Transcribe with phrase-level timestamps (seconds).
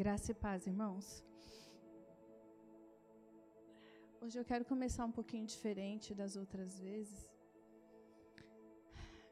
[0.00, 1.06] Graça e paz, irmãos.
[4.22, 7.28] Hoje eu quero começar um pouquinho diferente das outras vezes.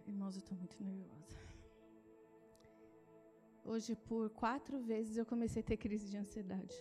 [0.07, 1.39] Irmãos, eu estou muito nervosa.
[3.65, 6.77] Hoje, por quatro vezes, eu comecei a ter crise de ansiedade.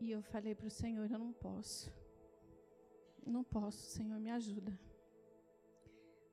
[0.00, 1.92] E eu falei para o Senhor: eu não posso.
[3.24, 4.76] Não posso, Senhor, me ajuda.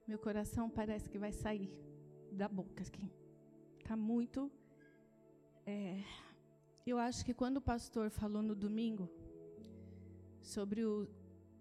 [0.08, 1.72] Meu coração parece que vai sair
[2.32, 3.08] da boca aqui.
[3.80, 4.52] Está muito.
[5.66, 6.04] É,
[6.86, 9.10] eu acho que quando o pastor falou no domingo
[10.40, 11.08] sobre o,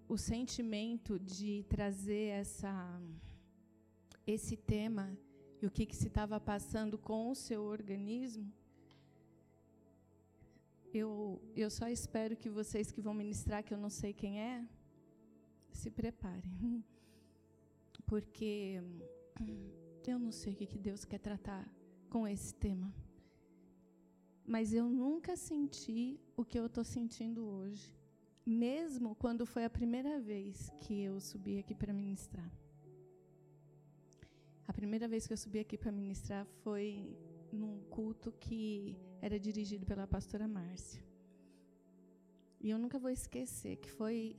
[0.07, 3.01] o sentimento de trazer essa,
[4.27, 5.17] esse tema
[5.63, 8.53] e o que, que se estava passando com o seu organismo,
[10.93, 14.63] eu, eu só espero que vocês que vão ministrar, que eu não sei quem é,
[15.73, 16.85] se preparem.
[18.05, 18.83] Porque
[20.07, 21.67] eu não sei o que, que Deus quer tratar
[22.11, 22.93] com esse tema.
[24.47, 27.95] Mas eu nunca senti o que eu estou sentindo hoje
[28.47, 32.51] mesmo quando foi a primeira vez que eu subi aqui para ministrar.
[34.67, 37.17] A primeira vez que eu subi aqui para ministrar foi
[37.53, 41.03] num culto que era dirigido pela pastora Márcia.
[42.61, 44.37] E eu nunca vou esquecer que foi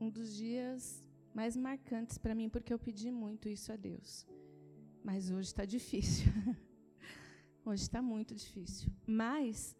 [0.00, 1.02] um dos dias
[1.34, 4.26] mais marcantes para mim, porque eu pedi muito isso a Deus.
[5.04, 6.26] Mas hoje está difícil.
[7.70, 8.90] hoje está muito difícil.
[9.06, 9.76] Mas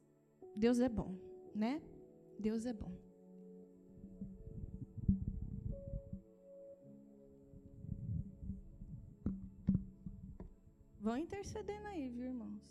[0.55, 1.15] Deus é bom,
[1.55, 1.81] né?
[2.39, 2.93] Deus é bom.
[11.07, 12.65] Vão intercedendo aí, viu, irmãos?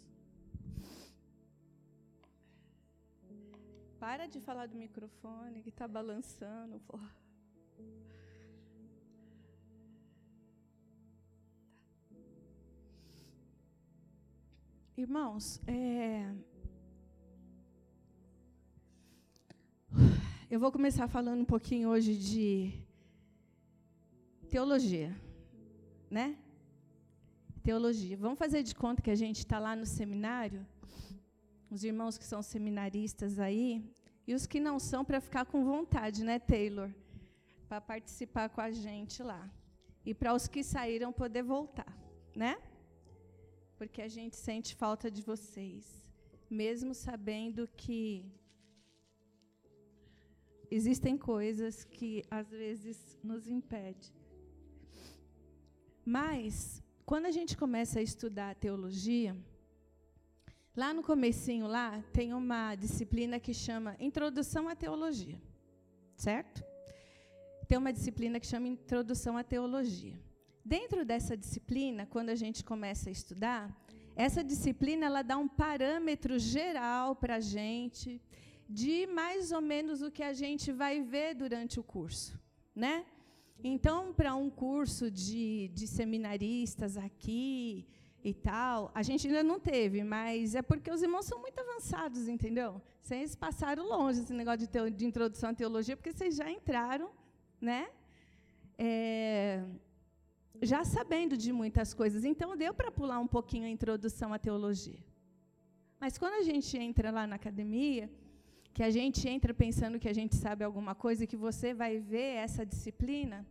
[3.98, 6.80] Para de falar do microfone que está balançando.
[6.82, 7.00] Pô.
[14.98, 16.34] Irmãos, é...
[20.50, 22.74] eu vou começar falando um pouquinho hoje de
[24.50, 25.14] teologia,
[26.10, 26.38] né?
[27.62, 28.16] teologia.
[28.16, 30.66] Vamos fazer de conta que a gente está lá no seminário?
[31.70, 33.84] Os irmãos que são seminaristas aí,
[34.26, 36.90] e os que não são, para ficar com vontade, né, Taylor?
[37.68, 39.52] Para participar com a gente lá.
[40.06, 41.92] E para os que saíram poder voltar,
[42.34, 42.56] né?
[43.78, 45.84] Porque a gente sente falta de vocês,
[46.50, 48.26] mesmo sabendo que
[50.72, 54.12] existem coisas que às vezes nos impedem.
[56.06, 59.36] Mas quando a gente começa a estudar teologia,
[60.76, 65.42] lá no comecinho lá tem uma disciplina que chama Introdução à Teologia,
[66.16, 66.64] certo?
[67.68, 70.18] Tem uma disciplina que chama Introdução à Teologia.
[70.66, 73.64] Dentro dessa disciplina, quando a gente começa a estudar,
[74.16, 78.20] essa disciplina ela dá um parâmetro geral para a gente
[78.68, 82.40] de mais ou menos o que a gente vai ver durante o curso,
[82.76, 83.06] né?
[83.64, 87.86] Então, para um curso de, de seminaristas aqui
[88.24, 92.28] e tal, a gente ainda não teve, mas é porque os irmãos são muito avançados,
[92.28, 92.82] entendeu?
[93.04, 97.12] Vocês passaram longe esse negócio de, teo, de introdução à teologia, porque vocês já entraram,
[97.62, 97.88] né?
[98.80, 99.64] É,
[100.62, 102.24] já sabendo de muitas coisas.
[102.24, 105.00] Então, deu para pular um pouquinho a introdução à teologia.
[106.00, 108.10] Mas quando a gente entra lá na academia,
[108.74, 111.98] que a gente entra pensando que a gente sabe alguma coisa e que você vai
[111.98, 113.46] ver essa disciplina,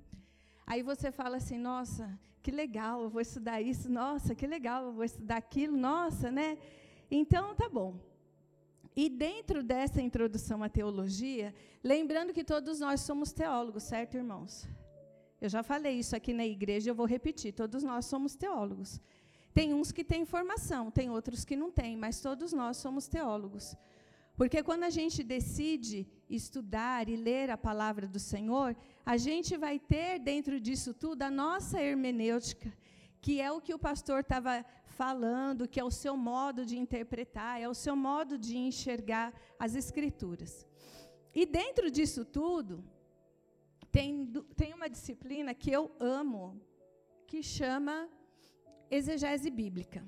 [0.66, 4.92] aí você fala assim: nossa, que legal, eu vou estudar isso, nossa, que legal, eu
[4.92, 6.58] vou estudar aquilo, nossa, né?
[7.10, 7.98] Então, tá bom.
[8.94, 14.68] E dentro dessa introdução à teologia, lembrando que todos nós somos teólogos, certo, irmãos?
[15.44, 18.98] Eu já falei isso aqui na igreja, eu vou repetir: todos nós somos teólogos.
[19.52, 23.76] Tem uns que têm formação, tem outros que não têm, mas todos nós somos teólogos.
[24.38, 28.74] Porque quando a gente decide estudar e ler a palavra do Senhor,
[29.04, 32.72] a gente vai ter dentro disso tudo a nossa hermenêutica,
[33.20, 37.60] que é o que o pastor estava falando, que é o seu modo de interpretar,
[37.60, 40.66] é o seu modo de enxergar as Escrituras.
[41.34, 42.82] E dentro disso tudo,
[43.94, 44.26] tem,
[44.56, 46.60] tem uma disciplina que eu amo,
[47.28, 48.08] que chama
[48.90, 50.04] exegese bíblica.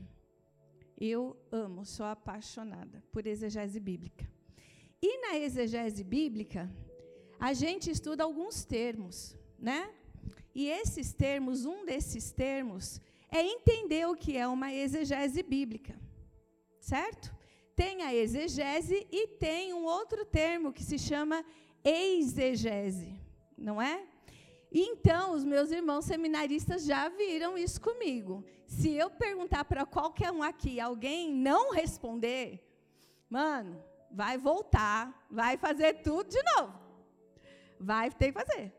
[0.98, 4.28] Eu amo, sou apaixonada por exegese bíblica.
[5.00, 6.68] E na exegese bíblica,
[7.38, 9.94] a gente estuda alguns termos, né?
[10.52, 13.00] E esses termos, um desses termos,
[13.30, 15.94] é entender o que é uma exegese bíblica,
[16.80, 17.32] certo?
[17.76, 21.44] Tem a exegese e tem um outro termo que se chama
[21.84, 23.25] exegese,
[23.56, 24.04] não é?
[24.70, 28.44] Então, os meus irmãos seminaristas já viram isso comigo.
[28.66, 32.66] Se eu perguntar para qualquer um aqui, alguém não responder,
[33.28, 36.72] Mano, vai voltar, vai fazer tudo de novo.
[37.78, 38.72] Vai ter que fazer.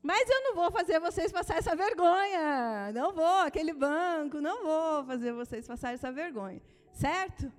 [0.00, 2.92] Mas eu não vou fazer vocês passar essa vergonha.
[2.94, 6.62] Não vou, aquele banco, não vou fazer vocês passar essa vergonha.
[6.92, 7.52] Certo?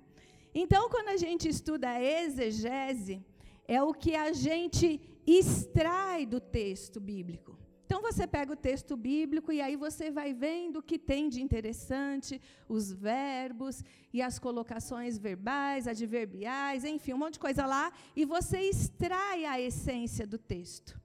[0.54, 3.22] Então, quando a gente estuda a exegese,
[3.66, 4.98] é o que a gente
[5.36, 7.58] extrai do texto bíblico.
[7.84, 11.40] Então você pega o texto bíblico e aí você vai vendo o que tem de
[11.40, 13.82] interessante, os verbos
[14.12, 19.58] e as colocações verbais, adverbiais, enfim, um monte de coisa lá, e você extrai a
[19.58, 21.00] essência do texto,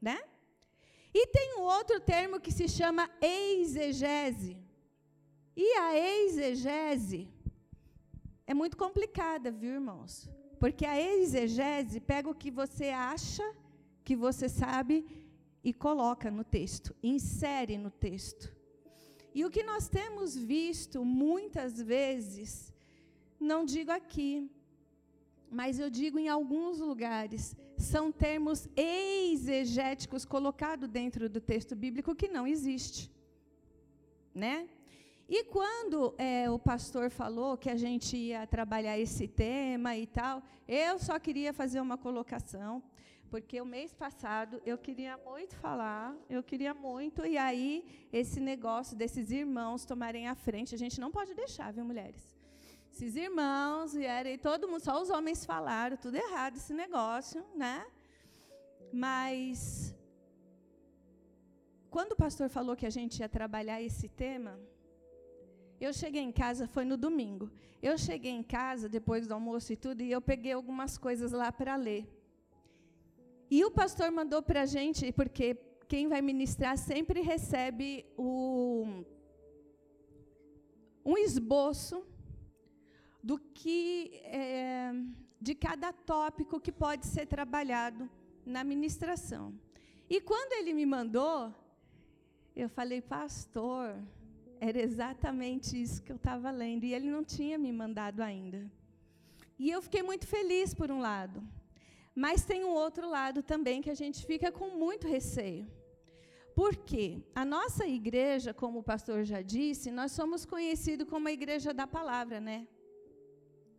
[0.00, 0.18] né?
[1.12, 4.56] E tem um outro termo que se chama exegese.
[5.54, 7.28] E a exegese
[8.46, 10.28] é muito complicada, viu, irmãos?
[10.58, 13.44] Porque a exegese pega o que você acha
[14.02, 15.04] que você sabe
[15.62, 18.54] e coloca no texto, insere no texto.
[19.34, 22.72] E o que nós temos visto muitas vezes,
[23.40, 24.48] não digo aqui,
[25.50, 32.28] mas eu digo em alguns lugares, são termos exegéticos colocados dentro do texto bíblico que
[32.28, 33.10] não existe.
[34.34, 34.68] Né?
[35.28, 40.42] E quando é, o pastor falou que a gente ia trabalhar esse tema e tal,
[40.68, 42.82] eu só queria fazer uma colocação,
[43.30, 48.94] porque o mês passado eu queria muito falar, eu queria muito, e aí esse negócio
[48.94, 52.36] desses irmãos tomarem a frente, a gente não pode deixar, viu, mulheres?
[52.92, 57.84] Esses irmãos vieram e todo mundo, só os homens falaram, tudo errado esse negócio, né?
[58.92, 59.94] Mas
[61.90, 64.60] quando o pastor falou que a gente ia trabalhar esse tema,
[65.80, 67.50] eu cheguei em casa, foi no domingo.
[67.82, 71.52] Eu cheguei em casa, depois do almoço e tudo, e eu peguei algumas coisas lá
[71.52, 72.06] para ler.
[73.50, 75.54] E o pastor mandou para a gente, porque
[75.86, 79.04] quem vai ministrar sempre recebe o,
[81.04, 82.04] um esboço
[83.22, 84.92] do que é,
[85.40, 88.08] de cada tópico que pode ser trabalhado
[88.46, 89.54] na ministração.
[90.08, 91.54] E quando ele me mandou,
[92.56, 93.96] eu falei, pastor,
[94.68, 96.84] era exatamente isso que eu estava lendo.
[96.84, 98.60] E ele não tinha me mandado ainda.
[99.58, 101.42] E eu fiquei muito feliz, por um lado.
[102.14, 105.66] Mas tem um outro lado também que a gente fica com muito receio.
[106.54, 107.06] Por quê?
[107.34, 111.86] A nossa igreja, como o pastor já disse, nós somos conhecidos como a igreja da
[111.86, 112.66] palavra, né?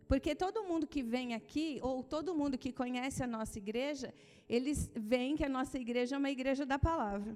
[0.08, 4.14] Porque todo mundo que vem aqui, ou todo mundo que conhece a nossa igreja,
[4.48, 7.36] eles veem que a nossa igreja é uma igreja da palavra.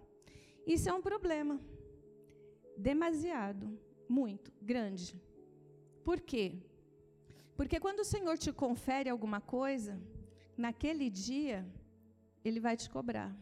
[0.68, 1.60] Isso é um problema
[2.80, 3.78] demasiado,
[4.08, 5.22] muito, grande.
[6.04, 6.58] Por quê?
[7.56, 10.02] Porque quando o Senhor te confere alguma coisa,
[10.58, 11.68] naquele dia,
[12.44, 13.36] Ele vai te cobrar.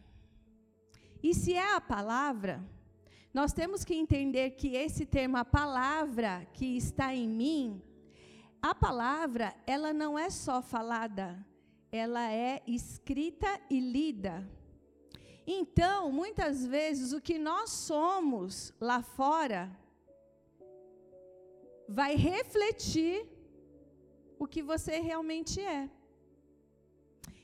[1.22, 2.62] E se é a palavra,
[3.32, 7.82] nós temos que entender que esse termo, a palavra que está em mim,
[8.60, 11.46] a palavra, ela não é só falada,
[11.92, 14.46] ela é escrita e lida.
[15.50, 19.74] Então, muitas vezes, o que nós somos lá fora
[21.88, 23.26] vai refletir
[24.38, 25.88] o que você realmente é.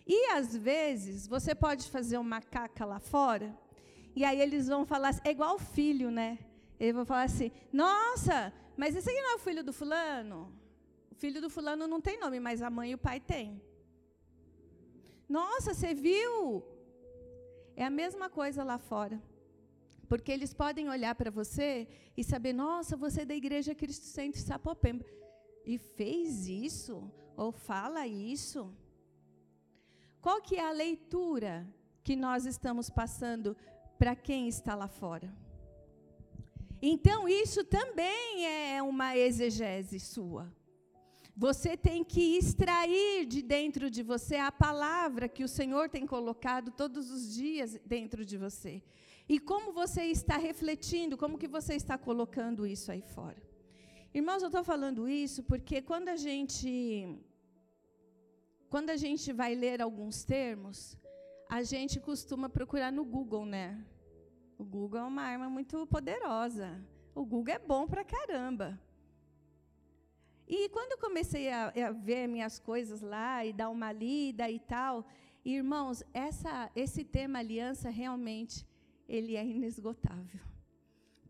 [0.06, 3.58] E às vezes, você pode fazer uma caca lá fora,
[4.14, 6.38] e aí eles vão falar, assim, é igual filho, né?
[6.78, 10.52] Eles vão falar assim: nossa, mas esse aqui não é o filho do fulano?
[11.10, 13.62] O filho do fulano não tem nome, mas a mãe e o pai têm.
[15.26, 16.73] Nossa, você viu?
[17.76, 19.20] É a mesma coisa lá fora.
[20.08, 24.40] Porque eles podem olhar para você e saber, nossa, você é da Igreja Cristo Centro
[24.40, 25.04] Sapopemba.
[25.64, 27.10] E fez isso?
[27.36, 28.72] Ou fala isso?
[30.20, 31.66] Qual que é a leitura
[32.02, 33.56] que nós estamos passando
[33.98, 35.32] para quem está lá fora?
[36.80, 40.52] Então, isso também é uma exegese sua.
[41.36, 46.70] Você tem que extrair de dentro de você a palavra que o Senhor tem colocado
[46.70, 48.82] todos os dias dentro de você.
[49.28, 53.42] E como você está refletindo, como que você está colocando isso aí fora.
[54.12, 57.18] Irmãos, eu estou falando isso porque quando a gente
[58.68, 60.96] quando a gente vai ler alguns termos,
[61.48, 63.84] a gente costuma procurar no Google, né?
[64.56, 66.80] O Google é uma arma muito poderosa.
[67.14, 68.80] O Google é bom pra caramba.
[70.46, 75.06] E quando comecei a, a, ver minhas coisas lá e dar uma lida e tal,
[75.44, 78.66] irmãos, essa, esse tema aliança realmente
[79.08, 80.40] ele é inesgotável.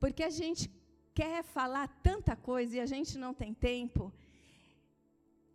[0.00, 0.70] Porque a gente
[1.14, 4.12] quer falar tanta coisa e a gente não tem tempo.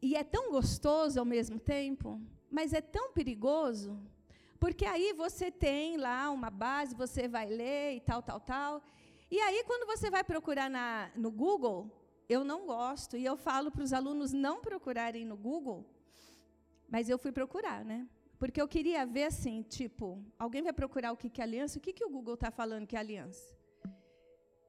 [0.02, 4.00] E é tão gostoso ao mesmo tempo, mas é tão perigoso,
[4.58, 8.82] porque aí você tem lá uma base, você vai ler e tal, tal, tal.
[9.32, 11.90] E aí, quando você vai procurar na, no Google,
[12.30, 15.84] eu não gosto, e eu falo para os alunos não procurarem no Google,
[16.88, 18.08] mas eu fui procurar, né?
[18.38, 21.92] Porque eu queria ver assim, tipo, alguém vai procurar o que é aliança, o que,
[21.92, 23.54] que o Google está falando que é aliança?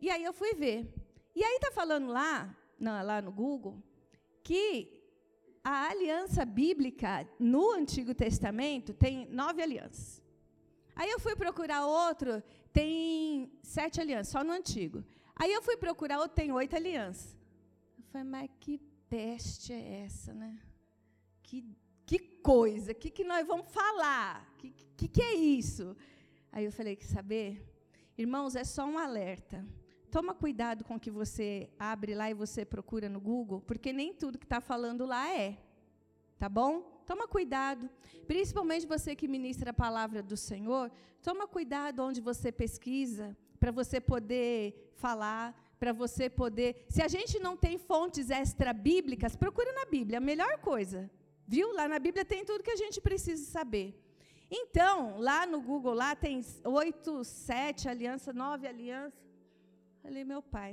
[0.01, 0.93] E aí eu fui ver.
[1.37, 3.81] E aí está falando lá, não, lá no Google,
[4.43, 4.91] que
[5.63, 10.23] a aliança bíblica no Antigo Testamento tem nove alianças.
[10.97, 15.05] Aí eu fui procurar outro, tem sete alianças, só no Antigo.
[15.37, 17.40] Aí eu fui procurar outro, tem oito alianças.
[18.11, 20.59] Falei, mas que peste é essa, né?
[21.45, 21.65] Que,
[22.05, 24.53] que coisa, o que, que nós vamos falar?
[24.55, 25.97] O que, que, que é isso?
[26.51, 27.65] Aí eu falei, que saber?
[28.19, 29.65] Irmãos, é só um alerta.
[30.11, 34.13] Toma cuidado com o que você abre lá e você procura no Google, porque nem
[34.13, 35.57] tudo que está falando lá é.
[36.37, 36.81] Tá bom?
[37.07, 37.89] Toma cuidado.
[38.27, 40.91] Principalmente você que ministra a palavra do Senhor,
[41.23, 46.71] toma cuidado onde você pesquisa, para você poder falar, para você poder.
[46.95, 51.11] Se a gente não tem fontes extra-bíblicas, procura na Bíblia, a melhor coisa.
[51.55, 51.73] Viu?
[51.79, 53.89] Lá na Bíblia tem tudo que a gente precisa saber.
[54.61, 59.27] Então, lá no Google, lá tem oito, sete alianças, nove alianças.
[60.03, 60.73] Falei, meu pai.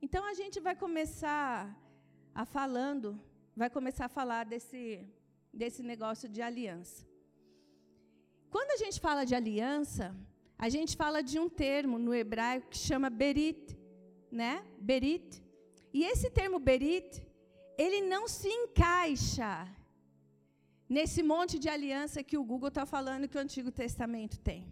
[0.00, 1.50] Então a gente vai começar
[2.34, 3.08] a falando,
[3.56, 4.82] vai começar a falar desse,
[5.52, 7.04] desse negócio de aliança.
[8.54, 10.14] Quando a gente fala de aliança,
[10.58, 13.78] a gente fala de um termo no hebraico que chama berit,
[14.30, 14.64] né?
[14.80, 15.42] Berit.
[15.92, 17.22] E esse termo berit,
[17.78, 19.68] ele não se encaixa
[20.88, 24.66] nesse monte de aliança que o Google está falando que o Antigo Testamento tem.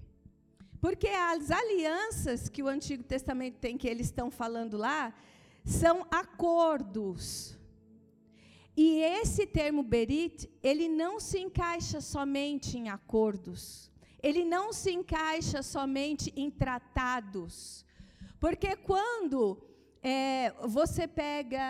[0.81, 5.15] Porque as alianças que o Antigo Testamento tem, que eles estão falando lá,
[5.65, 7.57] são acordos.
[8.77, 13.91] E esse termo berit, ele não se encaixa somente em acordos.
[14.29, 17.85] Ele não se encaixa somente em tratados.
[18.45, 19.41] Porque quando
[20.03, 21.65] é, você pega.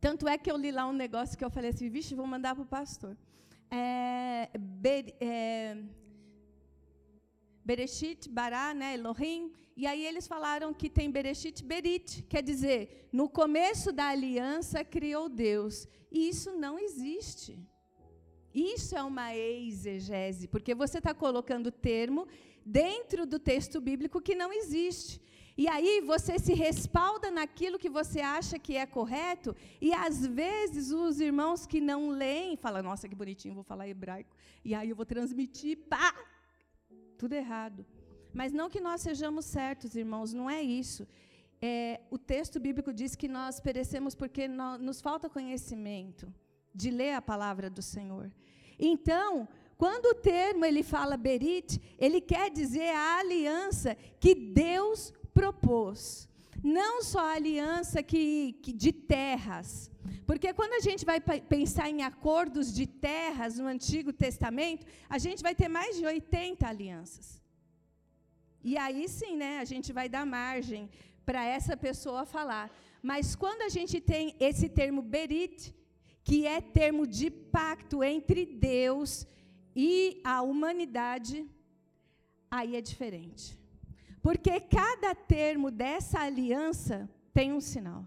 [0.00, 2.54] Tanto é que eu li lá um negócio que eu falei assim, vixe, vou mandar
[2.54, 3.16] para o pastor.
[3.70, 5.82] É, ber, é,
[8.30, 13.90] Bará, né, Elohim, e aí eles falaram que tem Bereshit, Berit, quer dizer, no começo
[13.92, 15.88] da aliança criou Deus.
[16.10, 17.58] E isso não existe.
[18.54, 22.28] Isso é uma exegese, porque você está colocando termo
[22.64, 25.20] dentro do texto bíblico que não existe.
[25.56, 30.90] E aí você se respalda naquilo que você acha que é correto, e às vezes
[30.90, 34.96] os irmãos que não leem falam, nossa, que bonitinho, vou falar hebraico, e aí eu
[34.96, 36.14] vou transmitir, pá,
[37.16, 37.86] tudo errado.
[38.32, 41.06] Mas não que nós sejamos certos, irmãos, não é isso.
[41.62, 46.32] É, o texto bíblico diz que nós perecemos porque nós, nos falta conhecimento
[46.74, 48.30] de ler a palavra do Senhor.
[48.78, 56.28] Então, quando o termo ele fala berit, ele quer dizer a aliança que Deus propôs.
[56.62, 59.90] Não só a aliança que, que de terras,
[60.26, 65.42] porque quando a gente vai pensar em acordos de terras no Antigo Testamento, a gente
[65.42, 67.42] vai ter mais de 80 alianças.
[68.62, 70.88] E aí sim, né, a gente vai dar margem
[71.26, 72.70] para essa pessoa falar.
[73.02, 75.74] Mas quando a gente tem esse termo berit,
[76.24, 79.26] que é termo de pacto entre Deus
[79.76, 81.46] e a humanidade,
[82.50, 83.58] aí é diferente.
[84.22, 86.96] Porque cada termo dessa aliança
[87.32, 88.02] tem um sinal.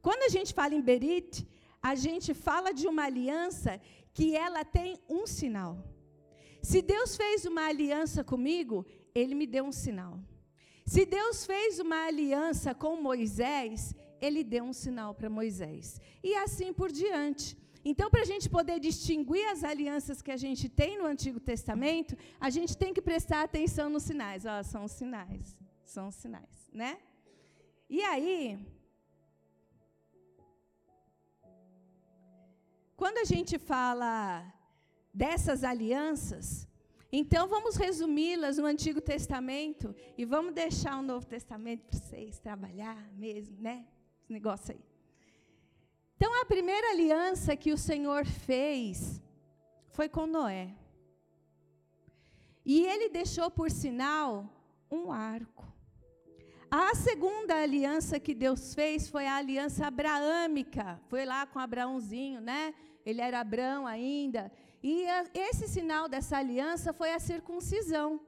[0.00, 1.44] Quando a gente fala em Berit,
[1.82, 3.80] a gente fala de uma aliança
[4.14, 5.72] que ela tem um sinal.
[6.62, 10.20] Se Deus fez uma aliança comigo, ele me deu um sinal.
[10.84, 16.00] Se Deus fez uma aliança com Moisés, ele deu um sinal para Moisés.
[16.22, 17.56] E assim por diante.
[17.84, 22.16] Então, para a gente poder distinguir as alianças que a gente tem no Antigo Testamento,
[22.40, 24.44] a gente tem que prestar atenção nos sinais.
[24.44, 25.56] Ó, são os sinais.
[25.84, 26.98] São os sinais, né?
[27.88, 28.58] E aí,
[32.96, 34.50] Quando a gente fala
[35.12, 36.66] dessas alianças,
[37.12, 42.96] então vamos resumi-las no Antigo Testamento e vamos deixar o Novo Testamento para vocês trabalhar
[43.12, 43.86] mesmo, né?
[44.26, 44.80] Esse negócio aí.
[46.16, 49.22] Então a primeira aliança que o Senhor fez
[49.90, 50.74] foi com Noé.
[52.64, 54.50] E ele deixou por sinal
[54.90, 55.64] um arco.
[56.68, 61.00] A segunda aliança que Deus fez foi a aliança abraâmica.
[61.08, 62.74] Foi lá com Abraãozinho, né?
[63.04, 64.50] Ele era Abraão ainda.
[64.82, 68.20] E a, esse sinal dessa aliança foi a circuncisão.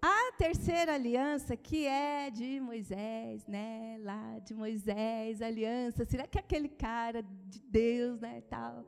[0.00, 3.98] A terceira aliança, que é de Moisés, né?
[4.00, 6.04] Lá de Moisés, aliança.
[6.04, 8.40] Será que aquele cara de Deus, né?
[8.48, 8.86] Tal,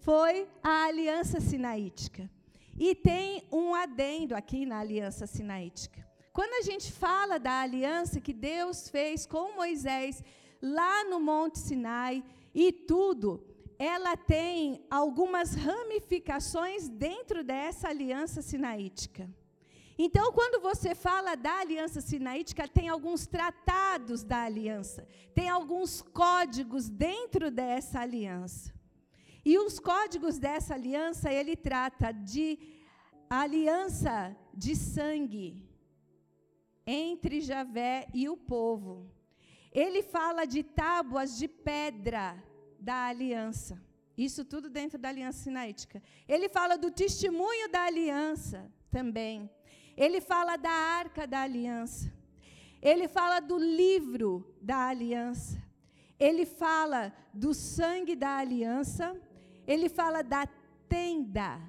[0.00, 2.28] foi a aliança sinaítica.
[2.76, 6.06] E tem um adendo aqui na aliança sinaítica.
[6.32, 10.22] quando a gente fala da aliança que Deus fez com Moisés
[10.62, 12.22] lá no Monte Sinai
[12.54, 13.44] e tudo,
[13.76, 19.28] ela tem algumas ramificações dentro dessa aliança sinaítica.
[19.98, 26.88] Então, quando você fala da aliança sinaítica, tem alguns tratados da aliança, tem alguns códigos
[26.88, 28.72] dentro dessa aliança.
[29.44, 32.58] E os códigos dessa aliança, ele trata de
[33.28, 35.68] aliança de sangue
[36.86, 39.10] entre Javé e o povo.
[39.72, 42.42] Ele fala de tábuas de pedra
[42.78, 43.82] da aliança.
[44.16, 46.02] Isso tudo dentro da aliança sinaítica.
[46.26, 49.50] Ele fala do testemunho da aliança também.
[50.04, 52.06] Ele fala da arca da aliança.
[52.80, 54.30] Ele fala do livro
[54.62, 55.60] da aliança.
[56.26, 59.06] Ele fala do sangue da aliança.
[59.66, 60.46] Ele fala da
[60.88, 61.60] tenda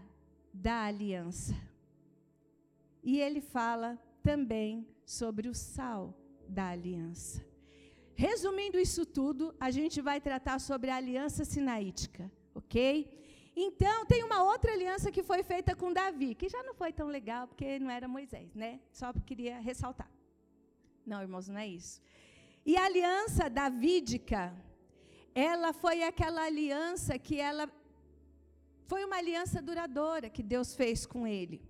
[0.54, 1.56] da aliança.
[3.04, 6.14] E ele fala também sobre o sal
[6.48, 7.44] da aliança.
[8.14, 13.10] Resumindo isso tudo, a gente vai tratar sobre a aliança sinaítica, ok?
[13.62, 17.08] Então, tem uma outra aliança que foi feita com Davi, que já não foi tão
[17.08, 18.80] legal, porque não era Moisés, né?
[19.00, 20.10] Só queria ressaltar.
[21.06, 22.02] Não, irmãos, não é isso.
[22.66, 24.42] E a aliança davídica,
[25.36, 27.70] ela foi aquela aliança que ela
[28.88, 31.62] foi uma aliança duradoura que Deus fez com ele.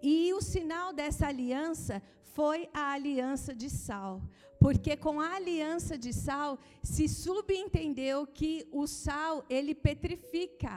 [0.00, 2.00] E o sinal dessa aliança
[2.36, 4.22] foi a aliança de sal.
[4.60, 10.74] Porque com a aliança de sal se subentendeu que o sal ele petrifica.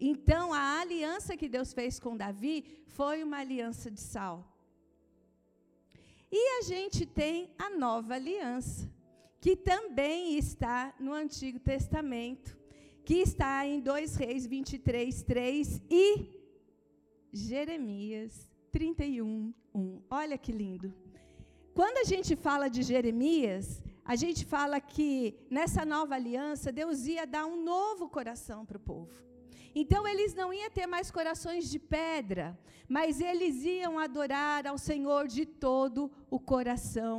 [0.00, 4.52] Então, a aliança que Deus fez com Davi foi uma aliança de sal.
[6.30, 8.90] E a gente tem a nova aliança,
[9.40, 12.56] que também está no Antigo Testamento,
[13.04, 16.28] que está em 2 Reis 23, 3 e
[17.32, 20.02] Jeremias 31, 1.
[20.10, 20.92] Olha que lindo.
[21.72, 27.26] Quando a gente fala de Jeremias, a gente fala que nessa nova aliança, Deus ia
[27.26, 29.12] dar um novo coração para o povo.
[29.80, 32.58] Então eles não iam ter mais corações de pedra,
[32.88, 37.16] mas eles iam adorar ao Senhor de todo o coração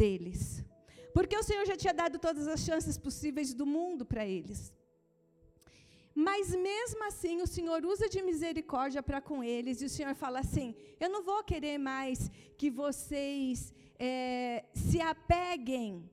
[0.00, 0.40] deles.
[1.12, 4.72] Porque o Senhor já tinha dado todas as chances possíveis do mundo para eles.
[6.14, 10.38] Mas mesmo assim, o Senhor usa de misericórdia para com eles, e o Senhor fala
[10.38, 16.08] assim: Eu não vou querer mais que vocês é, se apeguem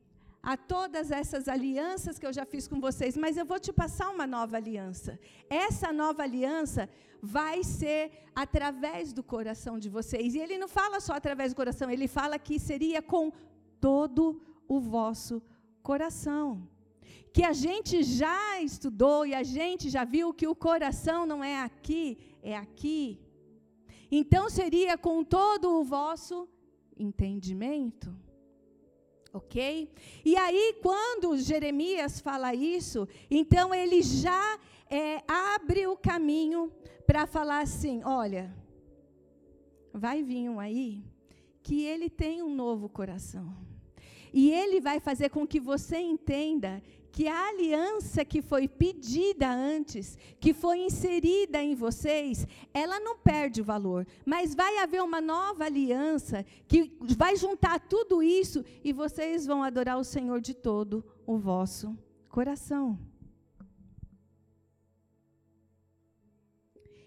[0.52, 4.12] a todas essas alianças que eu já fiz com vocês, mas eu vou te passar
[4.16, 5.20] uma nova aliança.
[5.50, 6.88] Essa nova aliança
[7.20, 8.04] vai ser
[8.44, 10.36] através do coração de vocês.
[10.36, 13.34] E ele não fala só através do coração, ele fala que seria com
[13.82, 14.24] todo
[14.68, 15.42] o vosso
[15.82, 16.48] coração.
[17.34, 21.60] Que a gente já estudou e a gente já viu que o coração não é
[21.60, 23.20] aqui, é aqui.
[24.12, 26.48] Então seria com todo o vosso
[26.96, 28.16] entendimento.
[29.36, 29.92] Ok?
[30.24, 34.58] E aí, quando Jeremias fala isso, então ele já
[34.90, 36.72] é, abre o caminho
[37.06, 38.56] para falar assim: olha,
[39.94, 41.04] vai vir um aí
[41.62, 43.54] que ele tem um novo coração.
[44.32, 46.82] E ele vai fazer com que você entenda
[47.16, 53.62] que a aliança que foi pedida antes, que foi inserida em vocês, ela não perde
[53.62, 59.46] o valor, mas vai haver uma nova aliança que vai juntar tudo isso e vocês
[59.46, 61.98] vão adorar o Senhor de todo o vosso
[62.28, 63.00] coração.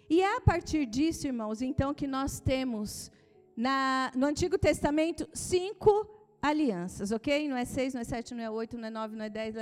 [0.08, 3.12] E é a partir disso, irmãos, então que nós temos
[3.54, 7.48] na, no Antigo Testamento cinco alianças, ok?
[7.48, 9.54] Não é seis, não é sete, não é oito, não é nove, não é dez,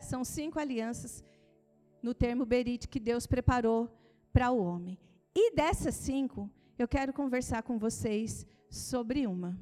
[0.00, 1.24] são cinco alianças
[2.02, 3.88] no termo berite que Deus preparou
[4.32, 4.98] para o homem.
[5.34, 9.58] E dessas cinco, eu quero conversar com vocês sobre uma.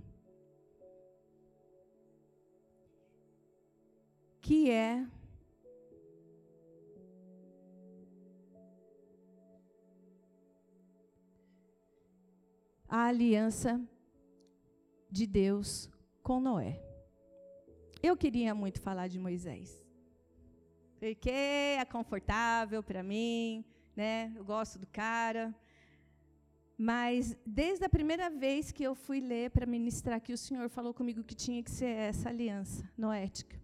[4.40, 5.07] Que é
[12.88, 13.79] a aliança
[15.11, 15.90] de Deus
[16.29, 16.79] com Noé.
[18.03, 19.83] Eu queria muito falar de Moisés.
[21.01, 23.64] Porque é confortável para mim,
[23.97, 24.31] né?
[24.37, 25.45] Eu gosto do cara.
[26.77, 30.93] Mas desde a primeira vez que eu fui ler para ministrar aqui, o Senhor falou
[30.93, 33.57] comigo que tinha que ser essa aliança noética.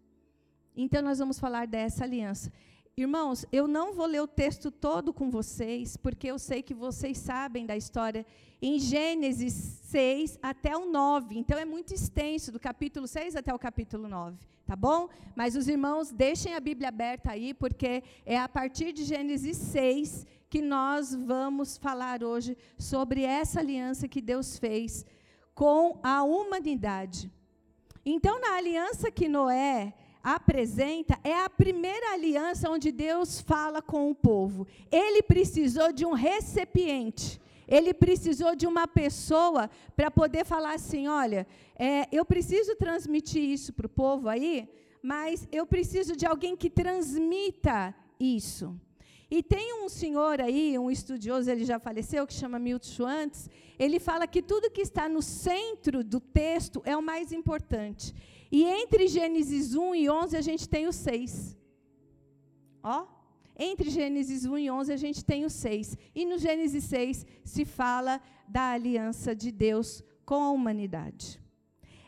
[0.74, 2.50] Então nós vamos falar dessa aliança.
[2.96, 7.18] Irmãos, eu não vou ler o texto todo com vocês, porque eu sei que vocês
[7.18, 8.24] sabem da história
[8.62, 9.52] em Gênesis
[9.82, 11.36] 6 até o 9.
[11.36, 15.08] Então é muito extenso, do capítulo 6 até o capítulo 9, tá bom?
[15.34, 20.24] Mas os irmãos, deixem a Bíblia aberta aí, porque é a partir de Gênesis 6
[20.48, 25.04] que nós vamos falar hoje sobre essa aliança que Deus fez
[25.52, 27.28] com a humanidade.
[28.06, 29.92] Então, na aliança que Noé
[30.24, 34.66] apresenta, é a primeira aliança onde Deus fala com o povo.
[34.90, 37.38] Ele precisou de um recipiente.
[37.68, 41.46] Ele precisou de uma pessoa para poder falar assim: olha,
[41.78, 44.68] é, eu preciso transmitir isso para o povo aí,
[45.02, 48.74] mas eu preciso de alguém que transmita isso.
[49.30, 53.98] E tem um senhor aí, um estudioso, ele já faleceu, que chama Milton Schwantz, ele
[53.98, 58.14] fala que tudo que está no centro do texto é o mais importante.
[58.56, 61.56] E entre Gênesis 1 e 11 a gente tem o 6.
[62.84, 63.04] Ó,
[63.58, 65.98] entre Gênesis 1 e 11 a gente tem o 6.
[66.14, 71.42] E no Gênesis 6 se fala da aliança de Deus com a humanidade.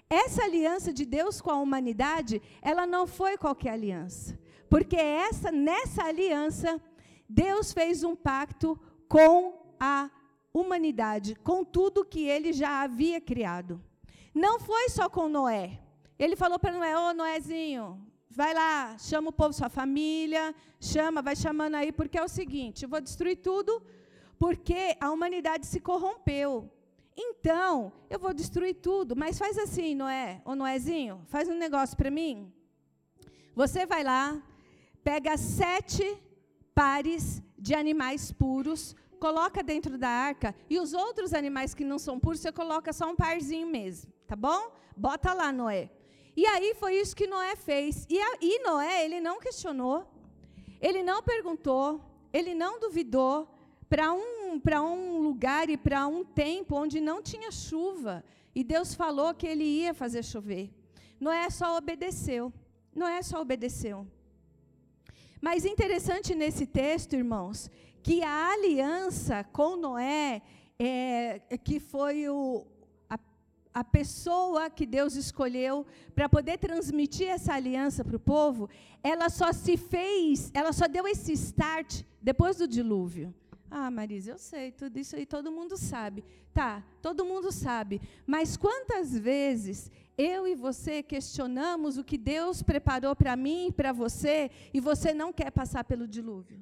[0.08, 4.38] Essa aliança de Deus com a humanidade, ela não foi qualquer aliança.
[4.70, 6.80] Porque essa, nessa aliança,
[7.28, 8.78] Deus fez um pacto
[9.08, 10.08] com a
[10.54, 13.82] humanidade, com tudo que ele já havia criado.
[14.32, 15.80] Não foi só com Noé.
[16.18, 18.00] Ele falou para Noé: Ô Noézinho,
[18.30, 22.84] vai lá, chama o povo, sua família, chama, vai chamando aí, porque é o seguinte:
[22.84, 23.82] eu vou destruir tudo,
[24.38, 26.70] porque a humanidade se corrompeu.
[27.16, 32.10] Então, eu vou destruir tudo, mas faz assim, Noé, ô Noézinho, faz um negócio para
[32.10, 32.52] mim.
[33.54, 34.42] Você vai lá,
[35.02, 36.22] pega sete
[36.74, 42.20] pares de animais puros, coloca dentro da arca, e os outros animais que não são
[42.20, 44.70] puros, você coloca só um parzinho mesmo, tá bom?
[44.94, 45.90] Bota lá, Noé.
[46.36, 48.06] E aí foi isso que Noé fez.
[48.10, 50.06] E, a, e Noé, ele não questionou,
[50.80, 52.00] ele não perguntou,
[52.32, 53.48] ele não duvidou
[53.88, 58.22] para um, um lugar e para um tempo onde não tinha chuva.
[58.54, 60.70] E Deus falou que ele ia fazer chover.
[61.18, 62.52] Noé só obedeceu.
[62.94, 64.06] Noé só obedeceu.
[65.40, 67.70] Mas interessante nesse texto, irmãos,
[68.02, 70.42] que a aliança com Noé,
[70.78, 72.66] é, que foi o,
[73.76, 75.84] a, pessoa que Deus escolheu
[76.14, 78.70] para poder transmitir essa aliança para o povo,
[79.02, 83.34] ela só se fez, ela só deu esse start depois do dilúvio.
[83.70, 86.24] Ah, Marisa, eu sei, tudo isso aí todo mundo sabe.
[86.54, 88.00] Tá, todo mundo sabe.
[88.26, 93.92] Mas quantas vezes eu e você questionamos o que Deus preparou para mim e para
[93.92, 96.58] você e você não quer passar pelo dilúvio?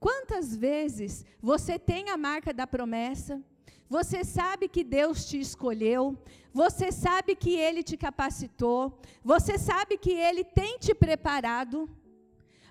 [0.00, 3.42] Quantas vezes você tem a marca da promessa,
[3.88, 6.16] você sabe que Deus te escolheu,
[6.52, 11.88] você sabe que Ele te capacitou, você sabe que Ele tem te preparado,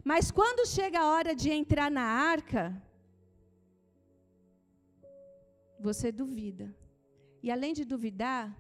[0.04, 2.82] mas quando chega a hora de entrar na arca,
[5.80, 6.74] você duvida.
[7.44, 8.56] E além de duvidar,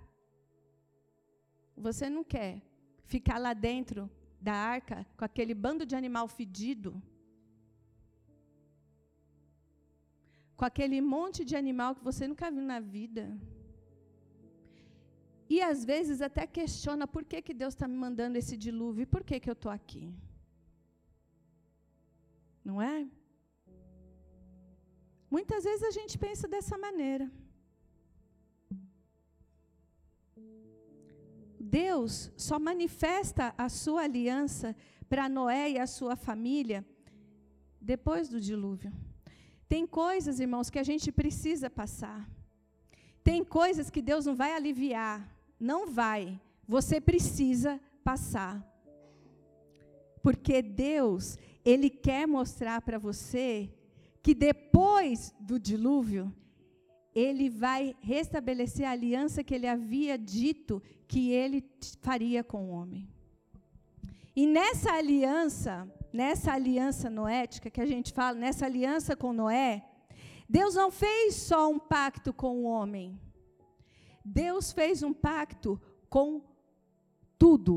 [1.75, 2.62] você não quer
[3.06, 4.10] ficar lá dentro
[4.41, 7.01] da arca com aquele bando de animal fedido,
[10.57, 13.23] com aquele monte de animal que você nunca viu na vida.
[15.49, 19.11] E às vezes até questiona por que, que Deus está me mandando esse dilúvio e
[19.13, 20.05] por que, que eu estou aqui.
[22.65, 23.07] Não é?
[25.29, 27.31] Muitas vezes a gente pensa dessa maneira.
[31.59, 34.75] Deus só manifesta a sua aliança
[35.07, 36.85] para Noé e a sua família
[37.79, 38.91] depois do dilúvio.
[39.67, 42.30] Tem coisas, irmãos, que a gente precisa passar.
[43.23, 45.27] Tem coisas que Deus não vai aliviar.
[45.60, 46.39] Não vai.
[46.67, 48.65] Você precisa passar.
[50.21, 53.69] Porque Deus, ele quer mostrar para você
[54.23, 56.34] que depois do dilúvio,
[57.13, 61.63] ele vai restabelecer a aliança que ele havia dito que ele
[62.01, 63.08] faria com o homem.
[64.36, 69.73] E nessa aliança, nessa aliança noética que a gente fala, nessa aliança com Noé,
[70.49, 73.08] Deus não fez só um pacto com o homem.
[74.25, 76.41] Deus fez um pacto com
[77.38, 77.73] tudo.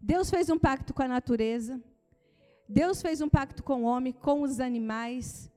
[0.00, 1.82] Deus fez um pacto com a natureza.
[2.68, 5.50] Deus fez um pacto com o homem, com os animais,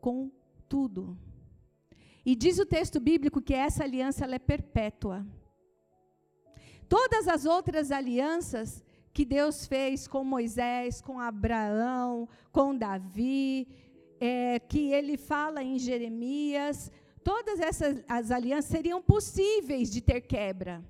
[0.00, 0.30] com
[0.66, 1.18] tudo.
[2.24, 5.26] E diz o texto bíblico que essa aliança é perpétua.
[6.88, 8.82] Todas as outras alianças
[9.14, 13.68] que Deus fez com Moisés, com Abraão, com Davi,
[14.20, 16.90] é, que ele fala em Jeremias,
[17.22, 20.84] todas essas as alianças seriam possíveis de ter quebra.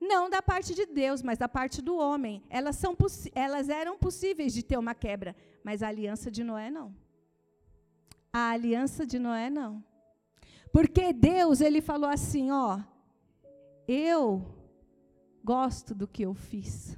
[0.00, 2.42] Não da parte de Deus, mas da parte do homem.
[2.48, 2.96] Elas, são
[3.34, 6.94] elas eram possíveis de ter uma quebra, mas a aliança de Noé não.
[8.32, 9.84] A aliança de Noé não.
[10.72, 12.80] Porque Deus, ele falou assim, ó,
[13.86, 14.44] eu
[15.44, 16.96] gosto do que eu fiz.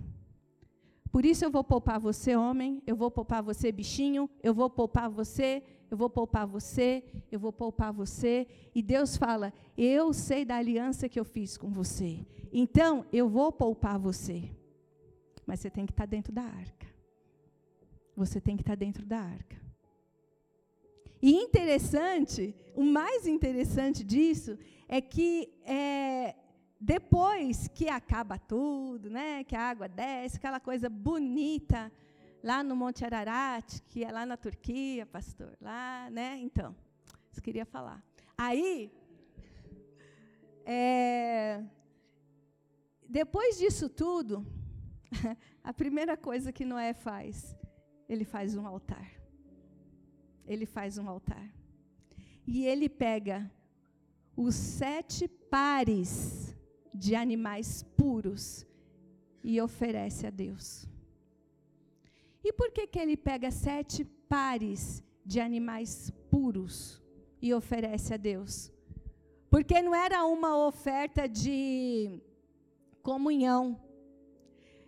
[1.14, 5.08] Por isso eu vou poupar você, homem, eu vou poupar você, bichinho, eu vou poupar
[5.08, 8.48] você, eu vou poupar você, eu vou poupar você.
[8.74, 12.26] E Deus fala: Eu sei da aliança que eu fiz com você.
[12.52, 14.50] Então, eu vou poupar você.
[15.46, 16.88] Mas você tem que estar dentro da arca.
[18.16, 19.56] Você tem que estar dentro da arca.
[21.22, 26.34] E interessante, o mais interessante disso é que é,
[26.80, 31.90] depois que acaba tudo, né, que a água desce, aquela coisa bonita,
[32.42, 36.36] lá no Monte Ararat, que é lá na Turquia, pastor, lá, né?
[36.40, 36.76] Então,
[37.32, 38.04] isso queria falar.
[38.36, 38.92] Aí,
[40.66, 41.62] é,
[43.08, 44.46] depois disso tudo,
[45.64, 47.56] a primeira coisa que Noé faz,
[48.08, 49.10] ele faz um altar.
[50.46, 51.50] Ele faz um altar.
[52.46, 53.50] E ele pega
[54.36, 56.43] os sete pares
[56.94, 58.66] de animais puros
[59.42, 60.88] e oferece a Deus.
[62.42, 67.02] E por que, que ele pega sete pares de animais puros
[67.42, 68.70] e oferece a Deus?
[69.50, 72.20] Porque não era uma oferta de
[73.02, 73.80] comunhão.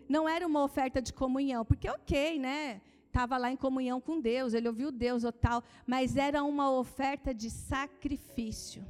[0.09, 2.81] Não era uma oferta de comunhão, porque ok, né?
[3.07, 7.33] Estava lá em comunhão com Deus, ele ouviu Deus ou tal, mas era uma oferta
[7.33, 8.85] de sacrifício.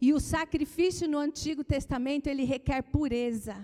[0.00, 3.56] E o sacrifício no Antigo Testamento, ele requer pureza.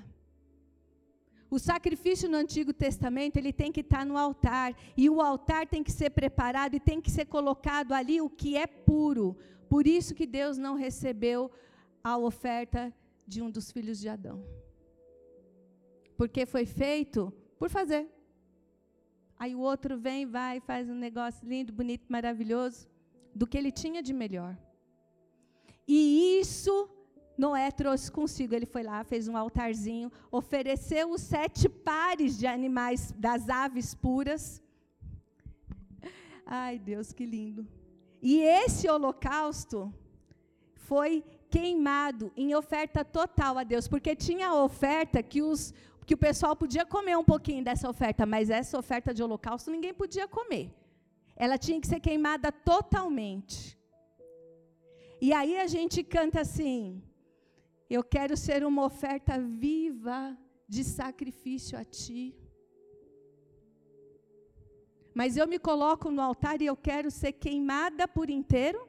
[1.50, 5.82] O sacrifício no Antigo Testamento, ele tem que estar no altar, e o altar tem
[5.82, 9.36] que ser preparado e tem que ser colocado ali o que é puro.
[9.68, 11.50] Por isso que Deus não recebeu
[12.04, 12.94] a oferta
[13.26, 14.44] de um dos filhos de Adão.
[16.16, 18.08] Porque foi feito por fazer.
[19.38, 22.88] Aí o outro vem, vai, faz um negócio lindo, bonito, maravilhoso,
[23.34, 24.56] do que ele tinha de melhor.
[25.92, 26.88] E isso
[27.36, 28.54] Noé trouxe consigo.
[28.54, 34.62] Ele foi lá, fez um altarzinho, ofereceu os sete pares de animais das aves puras.
[36.46, 37.66] Ai, Deus, que lindo.
[38.22, 39.92] E esse holocausto
[40.74, 45.74] foi queimado em oferta total a Deus, porque tinha oferta que os
[46.06, 49.94] que o pessoal podia comer um pouquinho dessa oferta, mas essa oferta de holocausto ninguém
[49.94, 50.72] podia comer.
[51.36, 53.79] Ela tinha que ser queimada totalmente.
[55.20, 57.02] E aí a gente canta assim:
[57.88, 62.34] eu quero ser uma oferta viva de sacrifício a ti.
[65.12, 68.88] Mas eu me coloco no altar e eu quero ser queimada por inteiro?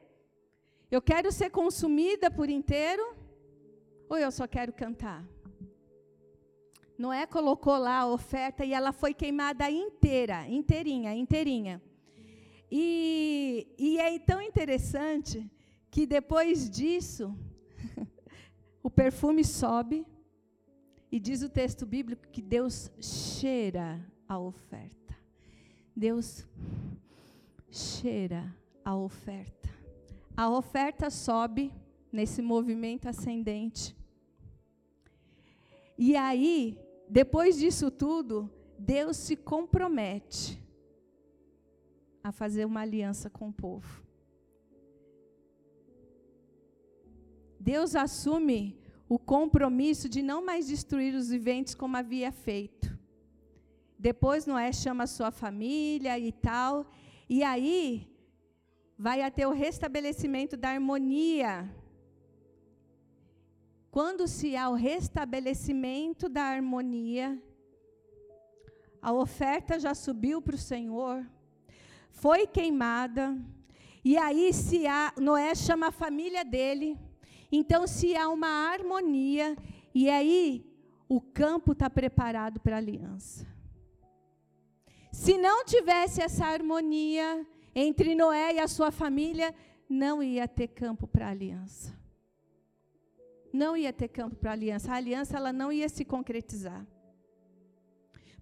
[0.90, 3.04] Eu quero ser consumida por inteiro?
[4.08, 5.26] Ou eu só quero cantar?
[6.96, 11.82] Noé colocou lá a oferta e ela foi queimada inteira, inteirinha, inteirinha.
[12.70, 15.50] E, e é tão interessante
[15.92, 17.36] que depois disso,
[18.82, 20.06] o perfume sobe,
[21.10, 25.14] e diz o texto bíblico que Deus cheira a oferta.
[25.94, 26.46] Deus
[27.70, 29.68] cheira a oferta.
[30.34, 31.70] A oferta sobe
[32.10, 33.94] nesse movimento ascendente.
[35.98, 40.58] E aí, depois disso tudo, Deus se compromete
[42.24, 44.02] a fazer uma aliança com o povo.
[47.70, 48.76] Deus assume
[49.08, 52.98] o compromisso de não mais destruir os viventes como havia feito.
[53.96, 56.90] Depois Noé chama sua família e tal,
[57.28, 58.10] e aí
[58.98, 61.72] vai até o restabelecimento da harmonia.
[63.92, 67.40] Quando se há o restabelecimento da harmonia,
[69.00, 71.24] a oferta já subiu para o Senhor,
[72.10, 73.38] foi queimada,
[74.04, 76.98] e aí se há, Noé chama a família dele,
[77.52, 79.56] então, se há uma harmonia,
[79.94, 80.66] e aí
[81.06, 83.46] o campo está preparado para a aliança.
[85.12, 89.54] Se não tivesse essa harmonia entre Noé e a sua família,
[89.86, 91.94] não ia ter campo para a aliança.
[93.52, 94.90] Não ia ter campo para a aliança.
[94.90, 96.86] A aliança ela não ia se concretizar.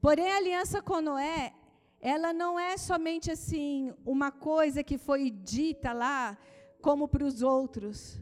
[0.01, 1.53] Porém, a aliança com Noé,
[2.01, 6.39] ela não é somente assim uma coisa que foi dita lá
[6.81, 8.21] como para os outros.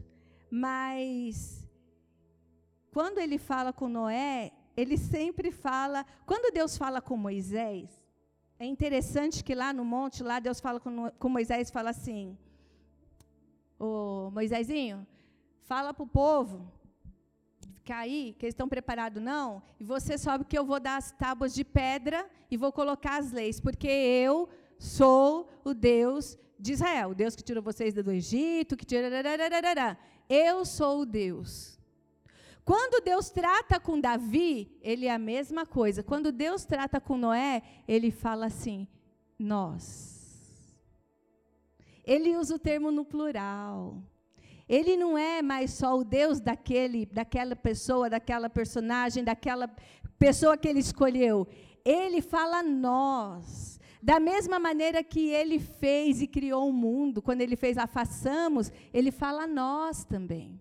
[0.49, 1.67] Mas
[2.91, 7.89] quando ele fala com Noé, ele sempre fala, quando Deus fala com Moisés,
[8.59, 12.37] é interessante que lá no monte, lá Deus fala com, com Moisés, fala assim:
[13.77, 15.07] Ô Moisésinho,
[15.61, 16.71] fala para o povo
[17.75, 21.11] ficar aí, que eles estão preparados não, e você sabe que eu vou dar as
[21.11, 27.11] tábuas de pedra e vou colocar as leis, porque eu sou o Deus de Israel,
[27.11, 29.09] o Deus que tirou vocês do Egito, que tirou.
[30.29, 31.79] Eu sou o Deus.
[32.63, 36.03] Quando Deus trata com Davi, ele é a mesma coisa.
[36.03, 38.87] Quando Deus trata com Noé, ele fala assim:
[39.39, 40.77] nós.
[42.05, 44.03] ele usa o termo no plural.
[44.67, 49.67] Ele não é mais só o Deus daquele, daquela pessoa, daquela personagem, daquela
[50.19, 51.47] pessoa que ele escolheu.
[51.83, 53.78] Ele fala nós.
[54.01, 58.71] Da mesma maneira que ele fez e criou o mundo, quando ele fez a façamos,
[58.93, 60.59] ele fala nós também.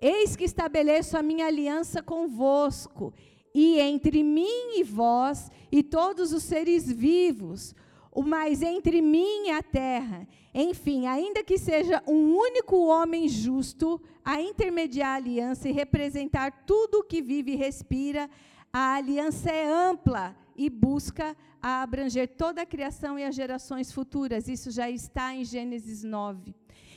[0.00, 3.12] Eis que estabeleço a minha aliança convosco,
[3.52, 7.74] e entre mim e vós, e todos os seres vivos,
[8.12, 10.26] o mais entre mim e a terra.
[10.54, 17.00] Enfim, ainda que seja um único homem justo a intermediar a aliança e representar tudo
[17.00, 18.30] o que vive e respira,
[18.72, 24.48] a aliança é ampla e busca abranger toda a criação e as gerações futuras.
[24.48, 26.54] Isso já está em Gênesis 9.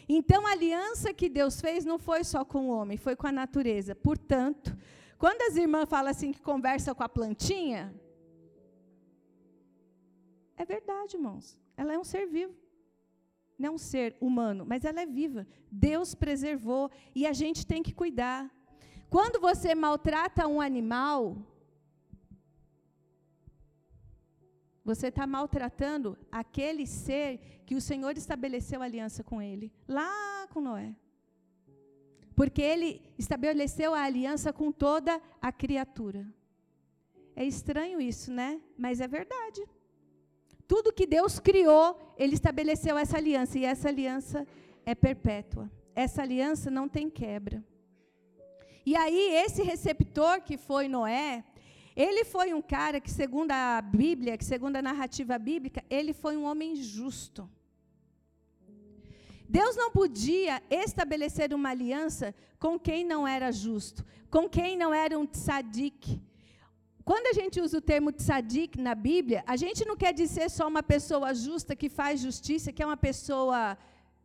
[0.08, 3.32] Então, a aliança que Deus fez não foi só com o homem, foi com a
[3.32, 3.96] natureza.
[3.96, 4.78] Portanto,
[5.18, 7.94] quando as irmãs falam assim que conversa com a plantinha,
[10.58, 11.58] é verdade, irmãos.
[11.76, 12.54] Ela é um ser vivo.
[13.58, 15.48] Não é um ser humano, mas ela é viva.
[15.72, 18.52] Deus preservou e a gente tem que cuidar.
[19.10, 21.38] Quando você maltrata um animal,
[24.84, 30.94] Você está maltratando aquele ser que o Senhor estabeleceu aliança com ele, lá com Noé.
[32.36, 36.28] Porque ele estabeleceu a aliança com toda a criatura.
[37.36, 38.60] É estranho isso, né?
[38.78, 39.64] Mas é verdade.
[40.68, 44.48] Tudo que Deus criou, ele estabeleceu essa aliança, e essa aliança
[44.86, 45.70] é perpétua.
[45.96, 47.64] Essa aliança não tem quebra.
[48.86, 51.44] E aí, esse receptor que foi Noé,
[51.96, 56.36] ele foi um cara que, segundo a Bíblia, que segundo a narrativa bíblica, ele foi
[56.36, 57.50] um homem justo.
[59.48, 65.18] Deus não podia estabelecer uma aliança com quem não era justo, com quem não era
[65.20, 66.20] um tzadik.
[67.06, 70.68] Quando a gente usa o termo tzadik na Bíblia, a gente não quer dizer só
[70.68, 73.78] uma pessoa justa que faz justiça, que é uma pessoa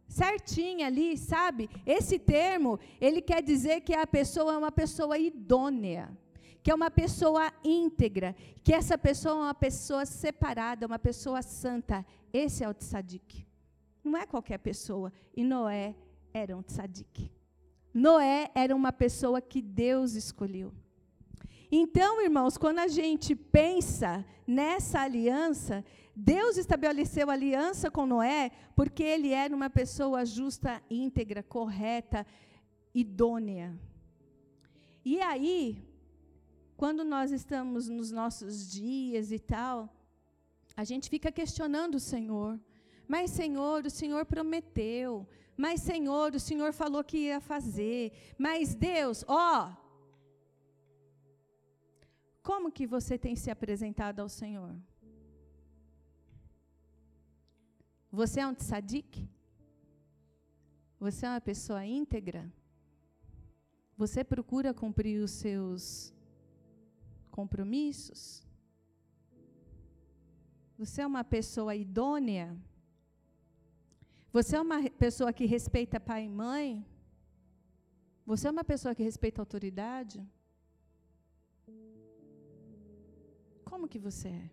[0.06, 1.68] certinha ali, sabe?
[1.84, 6.16] Esse termo, ele quer dizer que a pessoa é uma pessoa idônea
[6.68, 12.04] que é uma pessoa íntegra, que essa pessoa é uma pessoa separada, uma pessoa santa.
[12.30, 13.46] Esse é o tzadik.
[14.04, 15.10] Não é qualquer pessoa.
[15.34, 15.96] E Noé
[16.30, 17.32] era um tzadik.
[17.94, 20.74] Noé era uma pessoa que Deus escolheu.
[21.72, 25.82] Então, irmãos, quando a gente pensa nessa aliança,
[26.14, 32.26] Deus estabeleceu aliança com Noé porque ele era uma pessoa justa, íntegra, correta,
[32.94, 33.74] idônea.
[35.02, 35.87] E aí,
[36.78, 39.92] quando nós estamos nos nossos dias e tal,
[40.76, 42.58] a gente fica questionando o Senhor.
[43.08, 45.26] Mas, Senhor, o Senhor prometeu.
[45.56, 48.12] Mas, Senhor, o Senhor falou que ia fazer.
[48.38, 49.76] Mas, Deus, ó.
[52.44, 54.72] Como que você tem se apresentado ao Senhor?
[58.12, 59.28] Você é um tzadik?
[61.00, 62.48] Você é uma pessoa íntegra?
[63.96, 66.16] Você procura cumprir os seus
[67.38, 68.20] compromissos?
[70.76, 72.46] Você é uma pessoa idônea?
[74.32, 76.68] Você é uma pessoa que respeita pai e mãe?
[78.30, 80.18] Você é uma pessoa que respeita a autoridade?
[83.70, 84.50] Como que você é?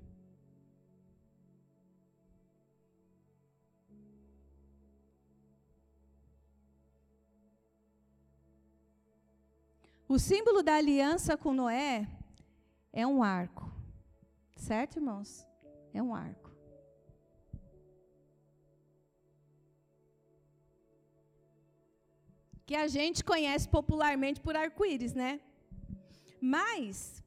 [10.07, 12.14] O símbolo da aliança com Noé
[12.95, 13.69] é um arco.
[14.55, 15.45] Certo, irmãos?
[15.93, 16.49] É um arco.
[22.65, 25.39] Que a gente conhece popularmente por arco-íris, né?
[26.39, 27.21] Mas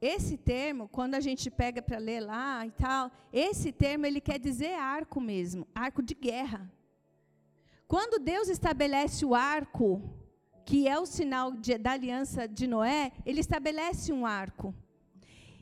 [0.00, 4.38] esse termo, quando a gente pega para ler lá e tal, esse termo ele quer
[4.38, 6.70] dizer arco mesmo, arco de guerra.
[7.88, 10.15] Quando Deus estabelece o arco
[10.66, 14.74] que é o sinal de, da aliança de Noé, ele estabelece um arco.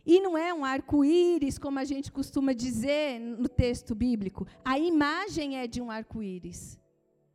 [0.06, 4.46] E não é um arco-íris, como a gente costuma dizer no texto bíblico.
[4.64, 6.80] A imagem é de um arco-íris.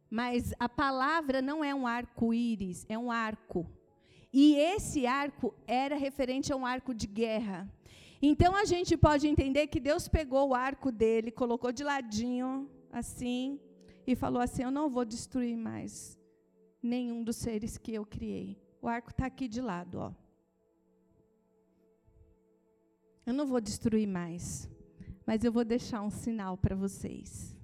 [0.10, 3.68] Mas a palavra não é um arco-íris, é um arco.
[4.34, 7.72] E esse arco era referente a um arco de guerra.
[8.20, 13.60] Então a gente pode entender que Deus pegou o arco dele, colocou de ladinho, assim,
[14.08, 16.19] e falou assim: Eu não vou destruir mais
[16.82, 18.58] nenhum dos seres que eu criei.
[18.82, 20.14] O arco está aqui de lado, ó.
[23.26, 24.70] Eu não vou destruir mais,
[25.26, 27.56] mas eu vou deixar um sinal para vocês.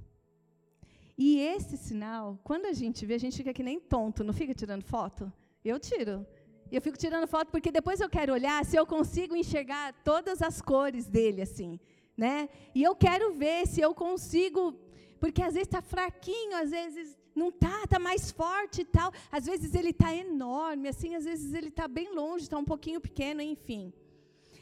[1.18, 4.53] E esse sinal, quando a gente vê, a gente fica que nem tonto, não fica
[4.53, 5.32] tirando foto?
[5.63, 6.26] Eu tiro.
[6.72, 10.61] Eu fico tirando foto porque depois eu quero olhar se eu consigo enxergar todas as
[10.61, 11.80] cores dele, assim,
[12.18, 12.49] né?
[12.74, 14.74] E eu quero ver se eu consigo,
[15.20, 19.11] porque às vezes está fraquinho, às vezes não tá, está mais forte e tal.
[19.31, 23.01] Às vezes ele está enorme, assim, às vezes ele está bem longe, está um pouquinho
[23.01, 23.93] pequeno, enfim.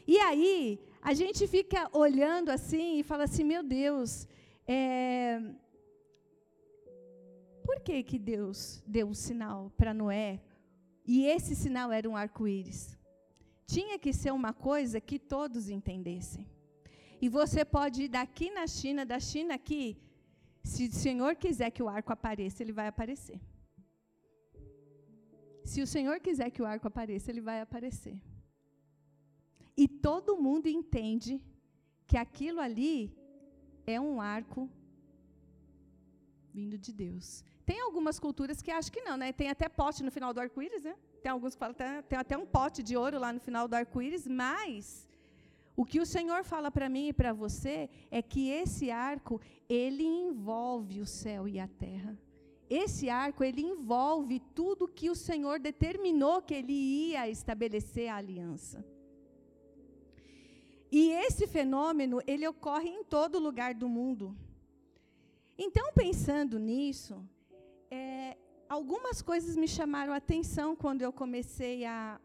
[0.06, 4.26] E aí a gente fica olhando assim e fala assim, meu Deus,
[4.66, 5.40] é...
[7.64, 10.40] por que que Deus deu um sinal para Noé
[11.06, 12.98] e esse sinal era um arco-íris.
[13.66, 16.46] Tinha que ser uma coisa que todos entendessem.
[17.20, 19.96] E você pode ir daqui na China, da China aqui,
[20.72, 23.38] se o Senhor quiser que o arco apareça, ele vai aparecer.
[25.70, 28.16] Se o Senhor quiser que o arco apareça, ele vai aparecer.
[29.82, 31.34] E todo mundo entende
[32.06, 32.96] que aquilo ali
[33.86, 34.62] é um arco
[36.52, 37.44] vindo de Deus.
[37.66, 39.32] Tem algumas culturas que acham que não, né?
[39.32, 40.94] Tem até pote no final do arco-íris, né?
[41.22, 41.74] Tem alguns que falam
[42.08, 45.08] tem até um pote de ouro lá no final do arco-íris, mas
[45.76, 50.04] o que o Senhor fala para mim e para você é que esse arco, ele
[50.04, 52.16] envolve o céu e a terra.
[52.70, 58.84] Esse arco, ele envolve tudo que o Senhor determinou que ele ia estabelecer a aliança.
[60.90, 64.36] E esse fenômeno, ele ocorre em todo lugar do mundo.
[65.58, 67.22] Então, pensando nisso,
[67.90, 68.36] é,
[68.68, 72.20] algumas coisas me chamaram a atenção quando eu comecei a,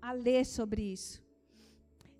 [0.00, 1.21] a ler sobre isso.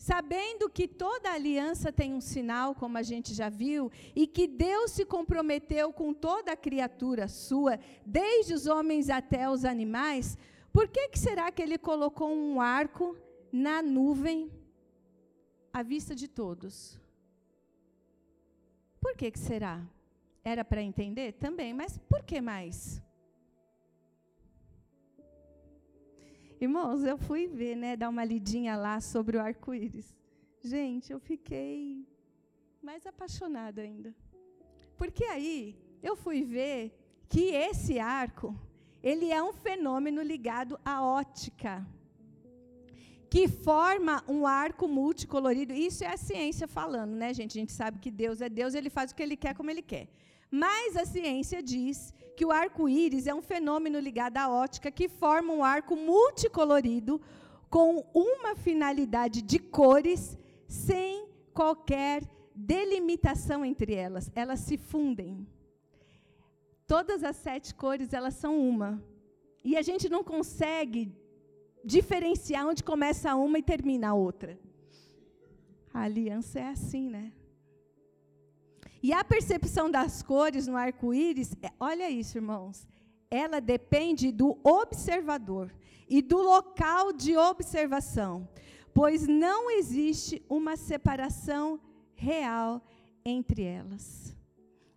[0.02, 4.90] Sabendo que toda aliança tem um sinal, como a gente já viu, e que Deus
[4.90, 10.36] se comprometeu com toda criatura sua, desde os homens até os animais,
[10.72, 13.16] por que, que será que ele colocou um arco
[13.52, 14.50] na nuvem
[15.72, 16.98] à vista de todos?
[19.00, 19.80] Por que, que será?
[20.42, 21.34] Era para entender?
[21.34, 23.00] Também, mas por que mais?
[26.64, 30.08] Irmãos, eu fui ver, né, dar uma lidinha lá sobre o arco-íris.
[30.62, 32.06] Gente, eu fiquei
[32.80, 34.14] mais apaixonada ainda.
[34.96, 36.80] Porque aí eu fui ver
[37.28, 38.48] que esse arco,
[39.02, 41.84] ele é um fenômeno ligado à ótica,
[43.28, 45.72] que forma um arco multicolorido.
[45.72, 47.58] Isso é a ciência falando, né, gente?
[47.58, 49.82] A gente sabe que Deus é Deus, ele faz o que ele quer como ele
[49.82, 50.06] quer.
[50.54, 55.50] Mas a ciência diz que o arco-íris é um fenômeno ligado à ótica que forma
[55.50, 57.18] um arco multicolorido
[57.70, 60.36] com uma finalidade de cores
[60.68, 62.22] sem qualquer
[62.54, 64.30] delimitação entre elas.
[64.34, 65.46] Elas se fundem.
[66.86, 69.02] Todas as sete cores, elas são uma.
[69.64, 71.16] E a gente não consegue
[71.82, 74.60] diferenciar onde começa uma e termina a outra.
[75.94, 77.32] A aliança é assim, né?
[79.02, 82.86] E a percepção das cores no arco-íris, é, olha isso, irmãos,
[83.30, 85.74] ela depende do observador
[86.08, 88.48] e do local de observação,
[88.94, 91.80] pois não existe uma separação
[92.14, 92.80] real
[93.24, 94.36] entre elas.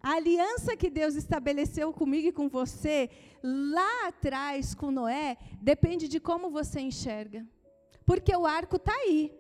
[0.04, 3.10] A aliança que Deus estabeleceu comigo e com você,
[3.42, 7.44] lá atrás com Noé, depende de como você enxerga.
[8.06, 9.34] Porque o arco está aí.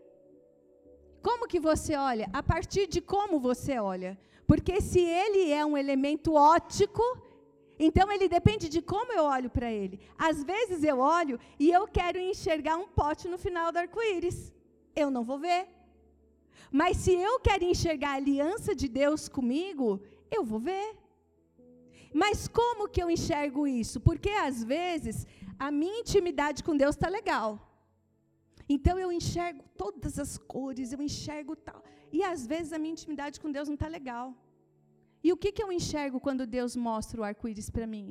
[1.21, 2.27] Como que você olha?
[2.33, 4.17] A partir de como você olha.
[4.47, 7.03] Porque se ele é um elemento ótico,
[7.77, 9.99] então ele depende de como eu olho para ele.
[10.17, 14.53] Às vezes eu olho e eu quero enxergar um pote no final do arco-íris.
[14.95, 15.67] Eu não vou ver.
[16.71, 20.97] Mas se eu quero enxergar a aliança de Deus comigo, eu vou ver.
[22.13, 23.99] Mas como que eu enxergo isso?
[23.99, 25.27] Porque às vezes
[25.59, 27.49] a minha intimidade com Deus está legal.
[28.67, 31.83] Então eu enxergo todas as cores, eu enxergo tal.
[32.15, 34.27] E às vezes a minha intimidade com Deus não está legal.
[35.25, 38.07] E o que, que eu enxergo quando Deus mostra o arco-íris para mim?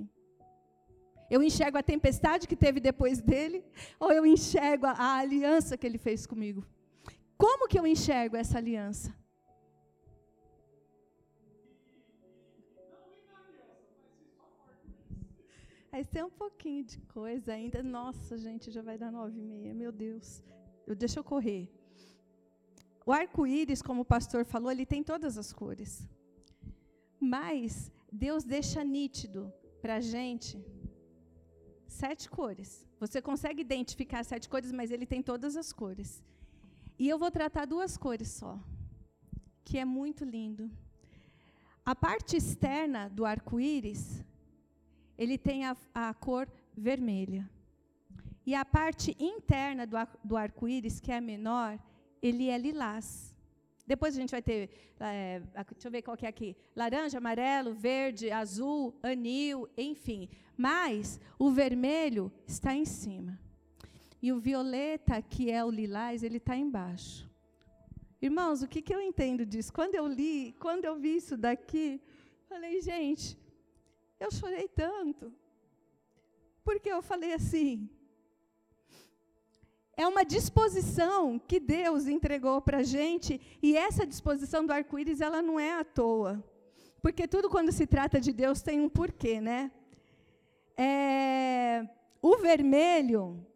[1.34, 3.58] Eu enxergo a tempestade que teve depois dele,
[4.04, 6.62] ou eu enxergo a, a aliança que ele fez comigo?
[7.44, 9.08] Como que eu enxergo essa aliança?
[15.94, 17.80] Aí tem um pouquinho de coisa ainda.
[17.98, 19.72] Nossa, gente, já vai dar nove e meia.
[19.82, 20.28] Meu Deus.
[20.88, 21.64] Eu, deixa eu correr.
[23.06, 26.08] O arco-íris, como o pastor falou, ele tem todas as cores.
[27.20, 29.52] Mas Deus deixa nítido
[29.82, 30.64] para a gente
[31.86, 32.86] sete cores.
[32.98, 36.22] Você consegue identificar sete cores, mas ele tem todas as cores.
[36.98, 38.58] E eu vou tratar duas cores só,
[39.64, 40.70] que é muito lindo.
[41.84, 44.24] A parte externa do arco-íris,
[45.18, 47.48] ele tem a, a, cor vermelha.
[48.46, 51.78] E a parte interna do, do arco-íris, que é menor,
[52.28, 53.34] ele é lilás.
[53.86, 55.40] Depois a gente vai ter, é,
[55.72, 60.28] deixa eu ver qual que é aqui, laranja, amarelo, verde, azul, anil, enfim.
[60.56, 63.38] Mas o vermelho está em cima.
[64.24, 67.30] e o violeta, que é o lilás, ele está embaixo.
[68.22, 69.70] Irmãos, o que, que eu entendo disso?
[69.70, 72.00] Quando eu li, quando eu vi isso daqui,
[72.48, 73.36] falei, gente,
[74.18, 75.30] eu chorei tanto.
[76.64, 77.90] Porque eu falei assim,
[79.96, 85.40] é uma disposição que Deus entregou para a gente, e essa disposição do arco-íris, ela
[85.40, 86.42] não é à toa.
[87.00, 89.70] Porque tudo, quando se trata de Deus, tem um porquê, né?
[90.76, 91.86] É,
[92.20, 93.46] o vermelho,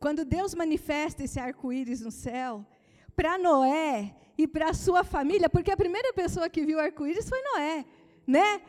[0.00, 2.64] quando Deus manifesta esse arco-íris no céu,
[3.14, 7.28] para Noé e para a sua família, porque a primeira pessoa que viu o arco-íris
[7.28, 7.84] foi Noé,
[8.26, 8.62] né?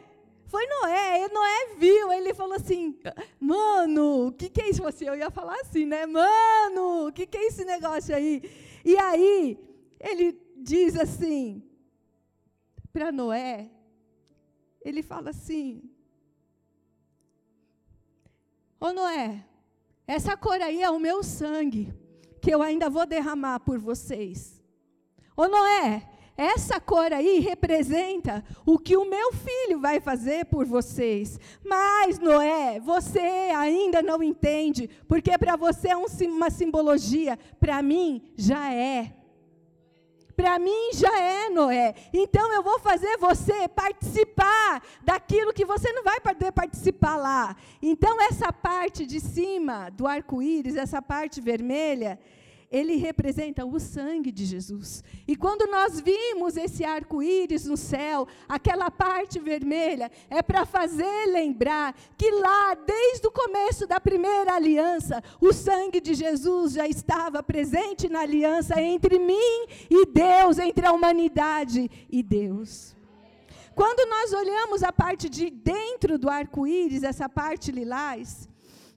[0.45, 2.99] Foi Noé, e Noé viu, ele falou assim:
[3.39, 4.85] Mano, o que, que é isso?
[4.85, 6.05] Assim, eu ia falar assim, né?
[6.05, 8.41] Mano, o que, que é esse negócio aí?
[8.83, 9.57] E aí,
[9.99, 11.63] ele diz assim,
[12.91, 13.69] para Noé,
[14.83, 15.81] ele fala assim:
[18.79, 19.45] Ô Noé,
[20.07, 21.93] essa cor aí é o meu sangue,
[22.41, 24.61] que eu ainda vou derramar por vocês.
[25.37, 26.07] Ô Noé,
[26.37, 31.39] essa cor aí representa o que o meu filho vai fazer por vocês.
[31.63, 38.23] Mas, Noé, você ainda não entende, porque para você é um, uma simbologia, para mim
[38.35, 39.13] já é.
[40.35, 41.93] Para mim já é, Noé.
[42.11, 47.55] Então eu vou fazer você participar daquilo que você não vai poder participar lá.
[47.81, 52.17] Então essa parte de cima do arco-íris, essa parte vermelha,
[52.71, 55.03] ele representa o sangue de Jesus.
[55.27, 61.93] E quando nós vimos esse arco-íris no céu, aquela parte vermelha, é para fazer lembrar
[62.17, 68.07] que lá, desde o começo da primeira aliança, o sangue de Jesus já estava presente
[68.07, 72.95] na aliança entre mim e Deus, entre a humanidade e Deus.
[73.75, 78.47] Quando nós olhamos a parte de dentro do arco-íris, essa parte lilás,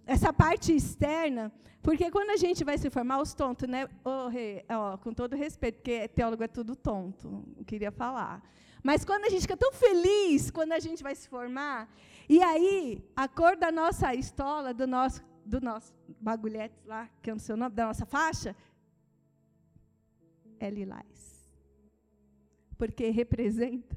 [0.06, 1.52] essa parte externa,
[1.84, 3.86] porque quando a gente vai se formar, os tontos, né?
[4.02, 4.28] Oh,
[4.74, 8.42] oh, com todo respeito, porque teólogo é tudo tonto, não queria falar.
[8.82, 11.94] Mas quando a gente fica tão feliz quando a gente vai se formar,
[12.26, 17.34] e aí a cor da nossa estola, do nosso, do nosso bagulhete lá, que é
[17.34, 18.56] o seu nome, da nossa faixa,
[20.58, 21.52] é lilás.
[22.78, 23.94] Porque representa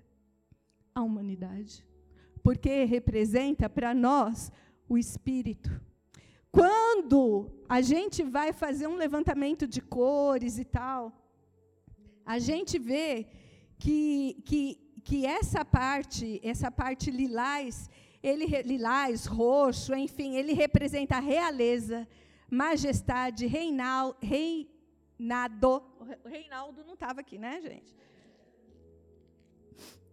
[0.93, 1.85] a humanidade.
[2.43, 4.51] Porque representa para nós
[4.89, 5.86] o Espírito.
[6.51, 11.11] Quando a gente vai fazer um levantamento de cores e tal,
[12.25, 13.27] a gente vê
[13.77, 17.89] que, que, que essa parte, essa parte lilás,
[18.21, 22.07] ele, lilás, roxo, enfim, ele representa a realeza,
[22.49, 25.83] majestade, reinal, reinado.
[26.23, 27.95] O Reinaldo não estava aqui, né, gente?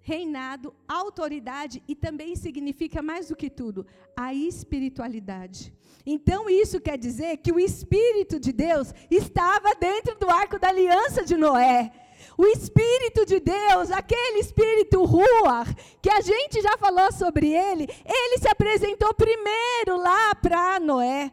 [0.06, 5.72] Reinado, autoridade e também significa mais do que tudo, a espiritualidade.
[6.04, 11.24] Então, isso quer dizer que o Espírito de Deus estava dentro do arco da aliança
[11.24, 11.90] de Noé.
[12.36, 18.38] O Espírito de Deus, aquele Espírito Ruar, que a gente já falou sobre ele, ele
[18.38, 21.32] se apresentou primeiro lá para Noé.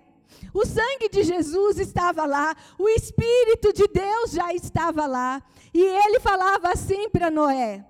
[0.54, 5.44] O sangue de Jesus estava lá, o Espírito de Deus já estava lá.
[5.74, 7.86] E ele falava assim para Noé: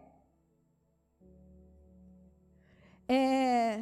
[3.13, 3.81] é,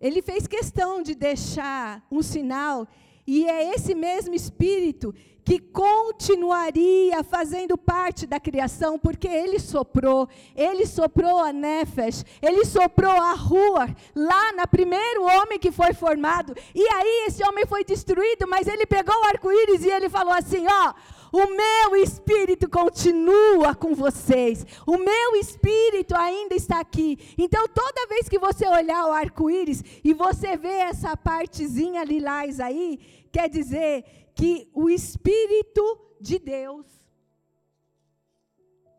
[0.00, 2.88] ele fez questão de deixar um sinal,
[3.26, 5.14] e é esse mesmo Espírito
[5.44, 13.10] que continuaria fazendo parte da criação, porque ele soprou, ele soprou a Nefesh, ele soprou
[13.10, 18.48] a Rua, lá na primeiro homem que foi formado, e aí esse homem foi destruído,
[18.48, 20.94] mas ele pegou o arco-íris e ele falou assim: ó
[21.32, 24.66] o meu espírito continua com vocês.
[24.86, 27.18] O meu espírito ainda está aqui.
[27.38, 32.98] Então, toda vez que você olhar o arco-íris e você vê essa partezinha lilás aí,
[33.32, 34.04] quer dizer
[34.34, 35.82] que o espírito
[36.20, 36.86] de Deus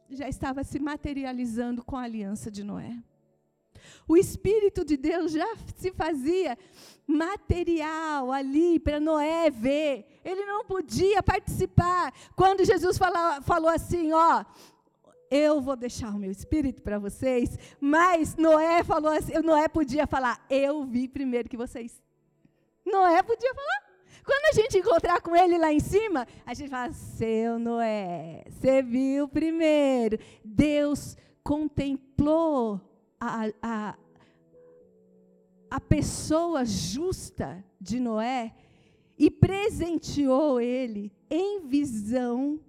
[0.10, 2.98] já estava se materializando com a aliança de Noé.
[4.08, 6.58] O Espírito de Deus já se fazia
[7.08, 10.06] material ali para Noé ver.
[10.24, 12.14] Ele não podia participar.
[12.36, 14.46] Quando Jesus fala, falou assim, ó,
[15.30, 20.46] eu vou deixar o meu espírito para vocês, mas Noé falou assim, Noé podia falar,
[20.50, 22.02] eu vi primeiro que vocês.
[22.86, 23.92] Noé podia falar.
[24.24, 28.84] Quando a gente encontrar com ele lá em cima, a gente fala, seu Noé, você
[28.84, 30.20] viu primeiro.
[30.44, 32.80] Deus contemplou
[33.20, 33.98] a, a,
[35.70, 38.54] a pessoa justa de Noé
[39.22, 42.60] e presenteou ele em visão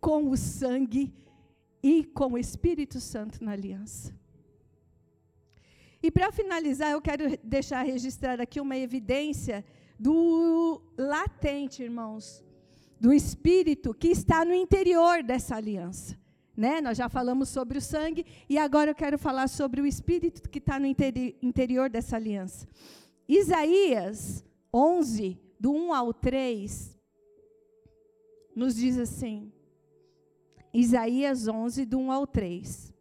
[0.00, 1.12] com o sangue
[1.82, 4.14] e com o Espírito Santo na aliança.
[6.00, 9.64] E para finalizar, eu quero deixar registrada aqui uma evidência
[9.98, 12.44] do latente, irmãos,
[13.00, 16.16] do espírito que está no interior dessa aliança.
[16.56, 16.80] Né?
[16.80, 20.58] Nós já falamos sobre o sangue e agora eu quero falar sobre o espírito que
[20.58, 22.68] está no interi interior dessa aliança.
[23.28, 26.96] Isaías 11, do 1 ao 3,
[28.54, 29.52] nos diz assim:
[30.72, 32.94] Isaías 11, do 1 ao 3.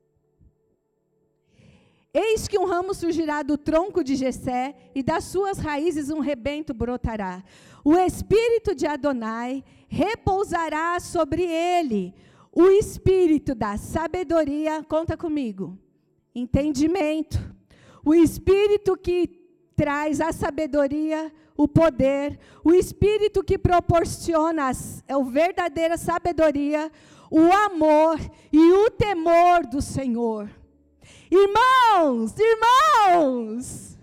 [2.14, 6.74] Eis que um ramo surgirá do tronco de Jessé, e das suas raízes um rebento
[6.74, 7.44] brotará.
[7.84, 12.14] O espírito de Adonai repousará sobre ele,
[12.54, 15.78] o espírito da sabedoria, conta comigo,
[16.34, 17.38] entendimento,
[18.06, 19.45] o espírito que
[19.76, 26.92] traz a sabedoria, o poder, o espírito que proporciona a verdadeira sabedoria,
[27.30, 28.20] o amor
[28.52, 30.50] e o temor do Senhor.
[31.32, 33.98] Irmãos, irmãos,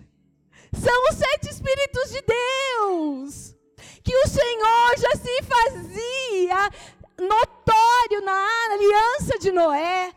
[0.73, 3.55] são os sete Espíritos de Deus
[4.03, 6.69] que o Senhor já se fazia
[7.17, 10.11] notório na aliança de Noé.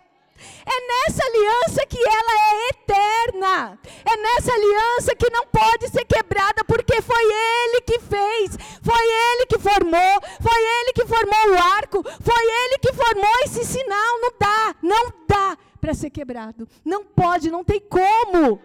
[0.64, 3.78] É nessa aliança que ela é eterna.
[4.04, 9.46] É nessa aliança que não pode ser quebrada, porque foi Ele que fez, foi Ele
[9.46, 14.20] que formou, foi Ele que formou o arco, foi Ele que formou esse sinal.
[14.20, 16.68] Não dá, não dá para ser quebrado.
[16.84, 18.60] Não pode, não tem como.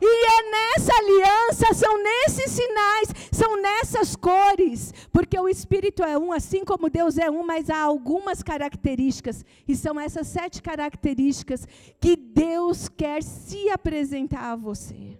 [0.00, 6.32] E é nessa aliança, são nesses sinais, são nessas cores, porque o Espírito é um,
[6.32, 11.66] assim como Deus é um, mas há algumas características, e são essas sete características
[12.00, 15.18] que Deus quer se apresentar a você.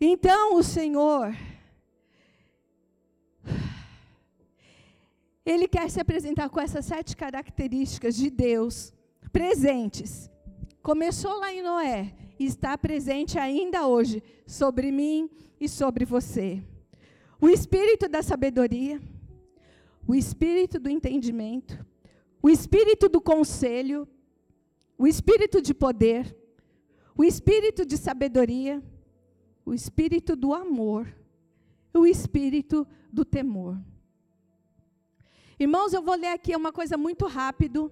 [0.00, 1.34] Então o Senhor,
[5.48, 8.92] Ele quer se apresentar com essas sete características de Deus
[9.32, 10.30] presentes.
[10.82, 16.62] Começou lá em Noé e está presente ainda hoje sobre mim e sobre você.
[17.40, 19.00] O espírito da sabedoria,
[20.06, 21.82] o espírito do entendimento,
[22.42, 24.06] o espírito do conselho,
[24.98, 26.36] o espírito de poder,
[27.16, 28.82] o espírito de sabedoria,
[29.64, 31.08] o espírito do amor,
[31.94, 33.78] o espírito do temor.
[35.58, 37.90] Irmãos, eu vou ler aqui uma coisa muito rápido,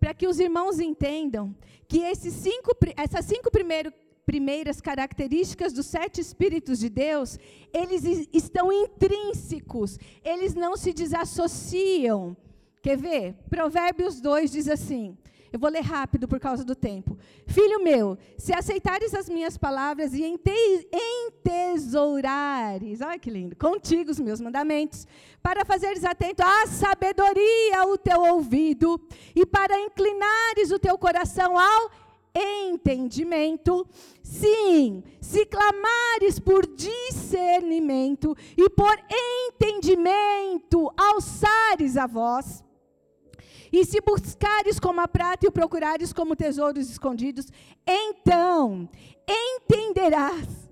[0.00, 1.54] para que os irmãos entendam
[1.86, 3.92] que esses cinco, essas cinco primeiro,
[4.26, 7.38] primeiras características dos sete Espíritos de Deus,
[7.72, 12.36] eles estão intrínsecos, eles não se desassociam.
[12.82, 13.34] Quer ver?
[13.48, 15.16] Provérbios 2 diz assim:
[15.54, 17.16] eu vou ler rápido por causa do tempo.
[17.46, 20.24] Filho meu, se aceitares as minhas palavras e
[21.38, 25.06] entesourares, olha que lindo, contigo os meus mandamentos,
[25.40, 29.00] para fazeres atento à sabedoria o teu ouvido
[29.32, 31.88] e para inclinares o teu coração ao
[32.34, 33.86] entendimento.
[34.24, 42.64] Sim, se clamares por discernimento e por entendimento, alçares a voz
[43.76, 47.46] e se buscares como a prata e o procurares como tesouros escondidos,
[47.84, 48.88] então
[49.28, 50.70] entenderás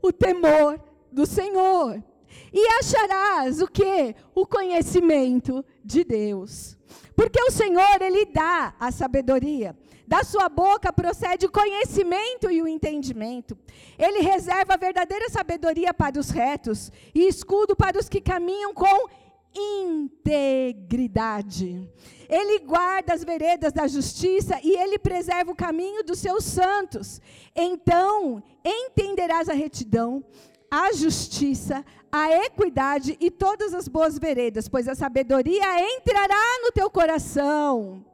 [0.00, 0.82] o temor
[1.12, 2.02] do Senhor.
[2.50, 4.14] E acharás o que?
[4.34, 6.78] O conhecimento de Deus.
[7.14, 9.76] Porque o Senhor, Ele dá a sabedoria.
[10.06, 13.54] Da sua boca procede o conhecimento e o entendimento.
[13.98, 19.10] Ele reserva a verdadeira sabedoria para os retos e escudo para os que caminham com
[19.54, 21.86] integridade.
[22.30, 27.20] Ele guarda as veredas da justiça e ele preserva o caminho dos seus santos.
[27.54, 30.24] Então entenderás a retidão,
[30.70, 36.88] a justiça, a equidade e todas as boas veredas, pois a sabedoria entrará no teu
[36.88, 38.04] coração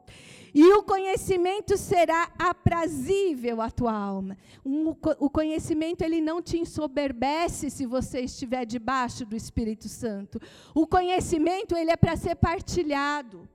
[0.59, 4.35] e o conhecimento será aprazível à tua alma.
[4.65, 4.89] Um,
[5.19, 10.41] o conhecimento ele não te ensoberbece se você estiver debaixo do Espírito Santo.
[10.73, 13.47] O conhecimento ele é para ser partilhado.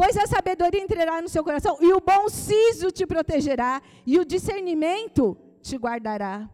[0.00, 4.24] Pois a sabedoria entrará no seu coração e o bom siso te protegerá e o
[4.24, 6.48] discernimento te guardará.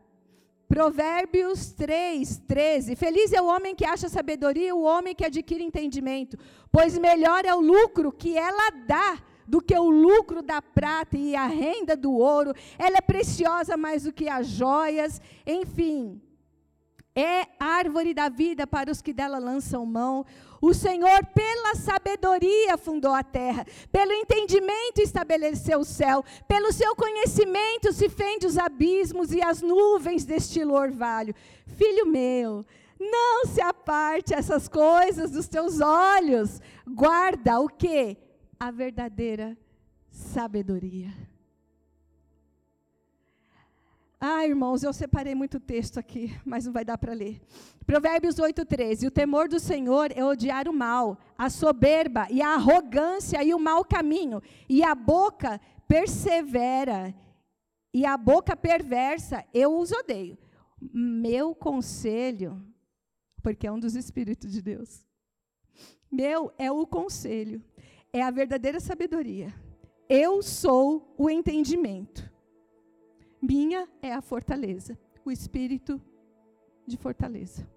[0.66, 2.96] Provérbios 3, 13.
[2.96, 6.38] Feliz é o homem que acha sabedoria, o homem que adquire entendimento,
[6.72, 11.36] pois melhor é o lucro que ela dá do que o lucro da prata e
[11.36, 12.54] a renda do ouro.
[12.78, 15.20] Ela é preciosa mais do que as joias.
[15.46, 16.18] Enfim,
[17.14, 20.26] é árvore da vida para os que dela lançam mão.
[20.60, 27.92] O Senhor, pela sabedoria, fundou a terra, pelo entendimento estabeleceu o céu, pelo seu conhecimento
[27.92, 31.34] se fende os abismos e as nuvens destilou orvalho.
[31.66, 32.64] Filho meu,
[32.98, 36.60] não se aparte essas coisas dos teus olhos.
[36.86, 38.16] Guarda o que?
[38.58, 39.56] A verdadeira
[40.10, 41.12] sabedoria.
[44.26, 47.42] Ah, irmãos, eu separei muito texto aqui, mas não vai dar para ler.
[47.84, 49.06] Provérbios 8:13.
[49.06, 53.58] O temor do Senhor é odiar o mal, a soberba e a arrogância e o
[53.58, 57.14] mau caminho, e a boca persevera
[57.92, 60.38] e a boca perversa, eu os odeio.
[60.80, 62.66] Meu conselho,
[63.42, 65.06] porque é um dos espíritos de Deus.
[66.10, 67.62] Meu é o conselho,
[68.10, 69.52] é a verdadeira sabedoria.
[70.08, 72.32] Eu sou o entendimento.
[73.46, 76.00] Minha é a fortaleza, o espírito
[76.86, 77.68] de fortaleza.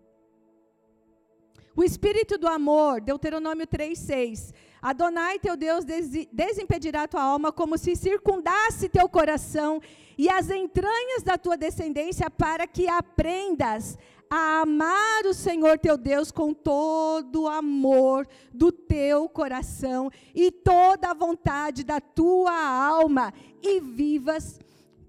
[1.75, 4.53] O espírito do amor, Deuteronômio 3:6.
[4.81, 5.83] Adonai teu Deus
[6.31, 9.81] desimpedirá tua alma como se circundasse teu coração
[10.17, 13.97] e as entranhas da tua descendência para que aprendas
[14.29, 21.11] a amar o Senhor teu Deus com todo o amor do teu coração e toda
[21.11, 24.61] a vontade da tua alma e vivas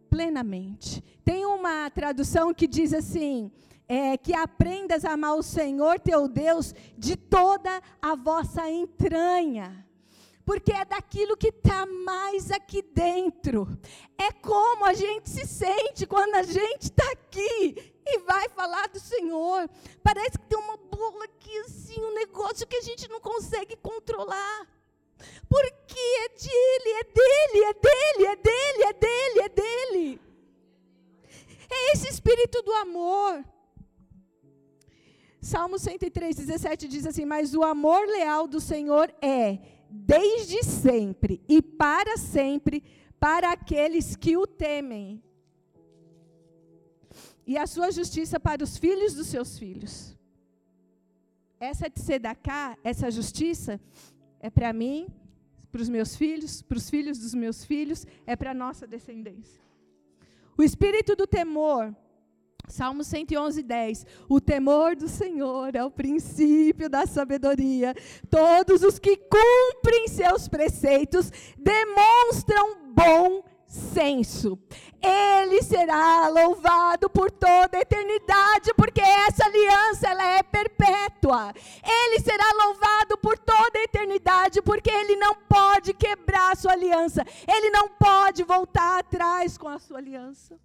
[0.08, 1.02] plenamente.
[1.24, 3.50] Tem uma tradução que diz assim:
[3.88, 9.86] é, que aprendas a amar o Senhor teu Deus de toda a vossa entranha.
[10.44, 13.68] Porque é daquilo que está mais aqui dentro.
[14.16, 18.98] É como a gente se sente quando a gente está aqui e vai falar do
[18.98, 19.68] Senhor.
[20.02, 24.66] Parece que tem uma bola aqui, assim, um negócio que a gente não consegue controlar.
[25.48, 30.20] Porque é dele, é dele, é dele, é dele, é dele, é dele.
[31.70, 33.44] É esse espírito do amor.
[35.40, 39.58] Salmo 103, 17 diz assim: Mas o amor leal do Senhor é
[39.90, 42.82] desde sempre e para sempre
[43.18, 45.22] para aqueles que o temem,
[47.46, 50.16] e a sua justiça para os filhos dos seus filhos.
[51.58, 53.80] Essa tzedakah, essa justiça,
[54.40, 55.08] é para mim,
[55.70, 59.60] para os meus filhos, para os filhos dos meus filhos, é para a nossa descendência.
[60.56, 61.94] O espírito do temor,
[62.66, 64.06] Salmo 111, 10.
[64.28, 67.94] O temor do Senhor é o princípio da sabedoria.
[68.28, 74.58] Todos os que cumprem seus preceitos demonstram bom senso.
[75.00, 81.52] Ele será louvado por toda a eternidade, porque essa aliança ela é perpétua.
[81.84, 87.24] Ele será louvado por toda a eternidade, porque ele não pode quebrar a sua aliança.
[87.46, 90.58] Ele não pode voltar atrás com a sua aliança.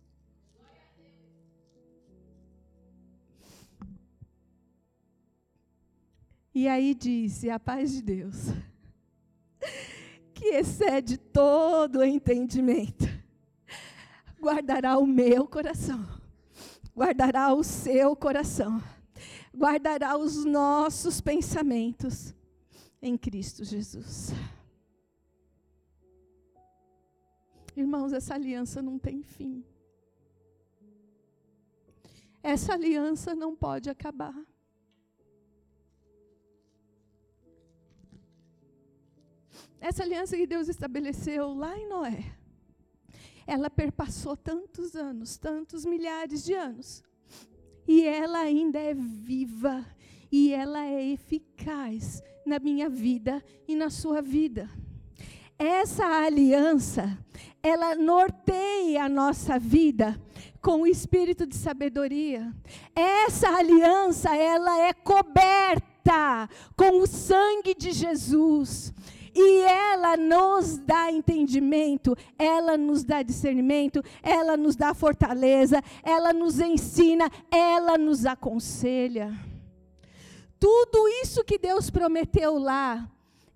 [6.56, 8.36] E aí disse: a paz de Deus,
[10.34, 13.08] que excede todo o entendimento,
[14.44, 16.06] guardará o meu coração,
[16.94, 18.84] guardará o seu coração,
[19.56, 22.36] guardará os nossos pensamentos
[23.02, 24.32] em Cristo Jesus.
[27.76, 29.64] Irmãos, essa aliança não tem fim.
[32.44, 34.36] Essa aliança não pode acabar.
[39.80, 42.43] Essa aliança que Deus estabeleceu lá em Noé,
[43.46, 47.04] ela perpassou tantos anos, tantos milhares de anos,
[47.88, 49.86] e ela ainda é viva,
[50.32, 54.70] e ela é eficaz na minha vida e na sua vida.
[55.58, 57.18] Essa aliança,
[57.62, 60.20] ela norteia a nossa vida
[60.62, 62.54] com o espírito de sabedoria.
[62.96, 68.94] Essa aliança, ela é coberta com o sangue de Jesus.
[69.36, 76.60] E ela nos dá entendimento, ela nos dá discernimento, ela nos dá fortaleza, ela nos
[76.60, 79.34] ensina, ela nos aconselha.
[80.60, 83.10] Tudo isso que Deus prometeu lá,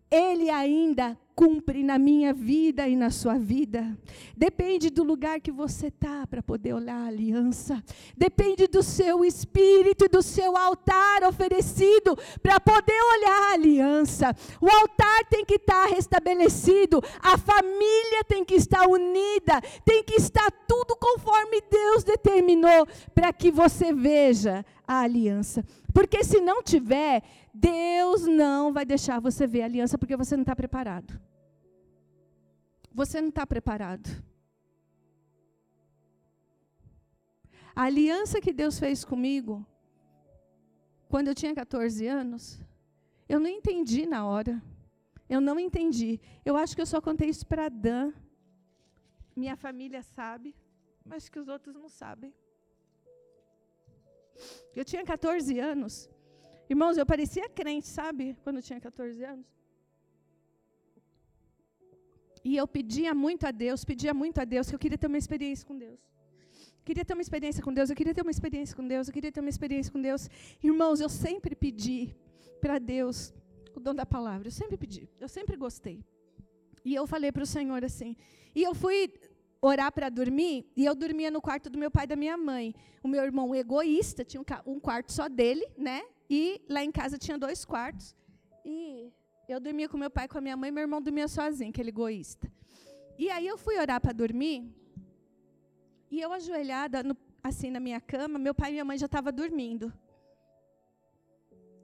[0.10, 3.96] Ele ainda cumpre na minha vida e na sua vida.
[4.36, 7.84] Depende do lugar que você está para poder olhar a aliança.
[8.18, 14.36] Depende do seu espírito e do seu altar oferecido para poder olhar a aliança.
[14.60, 20.16] O altar tem que estar tá restabelecido, a família tem que estar unida, tem que
[20.16, 25.64] estar tudo conforme Deus determinou para que você veja a aliança.
[25.94, 27.22] Porque se não tiver,
[27.54, 31.27] Deus não vai deixar você ver a aliança porque você não está preparado.
[33.00, 34.10] Você não está preparado.
[37.76, 39.64] A aliança que Deus fez comigo,
[41.08, 42.60] quando eu tinha 14 anos,
[43.30, 44.56] eu não entendi na hora.
[45.30, 46.20] Eu não entendi.
[46.44, 48.14] Eu acho que eu só contei isso para Dan.
[49.36, 50.56] Minha família sabe,
[51.06, 52.34] mas que os outros não sabem.
[54.76, 56.10] Eu tinha 14 anos.
[56.68, 58.36] Irmãos, eu parecia crente, sabe?
[58.44, 59.57] Quando eu tinha 14 anos.
[62.50, 65.18] E eu pedia muito a Deus, pedia muito a Deus que eu queria ter uma
[65.18, 66.00] experiência com Deus.
[66.86, 69.32] Queria ter uma experiência com Deus, eu queria ter uma experiência com Deus, eu queria
[69.34, 70.30] ter uma experiência com Deus.
[70.64, 72.16] Irmãos, eu sempre pedi
[72.62, 73.34] para Deus
[73.76, 75.98] o dom da palavra, eu sempre pedi, eu sempre gostei.
[76.86, 78.16] E eu falei para o Senhor assim,
[78.56, 79.12] e eu fui
[79.62, 82.74] orar para dormir, e eu dormia no quarto do meu pai e da minha mãe.
[83.04, 86.02] O meu irmão egoísta tinha um quarto só dele, né?
[86.30, 88.16] E lá em casa tinha dois quartos.
[88.64, 89.12] E
[89.54, 92.52] eu dormia com meu pai, com a minha mãe, meu irmão dormia sozinho, aquele egoísta.
[93.18, 94.64] E aí eu fui orar para dormir,
[96.12, 99.32] e eu ajoelhada no, assim na minha cama, meu pai e minha mãe já estavam
[99.32, 99.92] dormindo.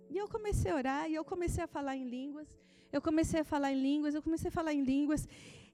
[0.10, 2.48] E eu comecei a orar, e eu comecei a falar em línguas,
[2.92, 5.28] eu comecei a falar em línguas, eu comecei a falar em línguas,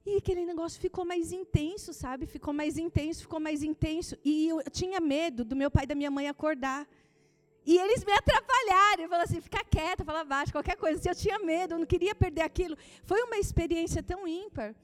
[0.04, 2.24] e aquele negócio ficou mais intenso, sabe?
[2.26, 4.16] Ficou mais intenso, ficou mais intenso.
[4.24, 6.88] E eu, eu tinha medo do meu pai e da minha mãe acordar.
[7.64, 9.02] E eles me atrapalharam.
[9.02, 11.10] Eu falei assim, fica quieta, fala baixo, qualquer coisa.
[11.10, 12.76] Eu tinha medo, eu não queria perder aquilo.
[13.04, 14.74] Foi uma experiência tão ímpar.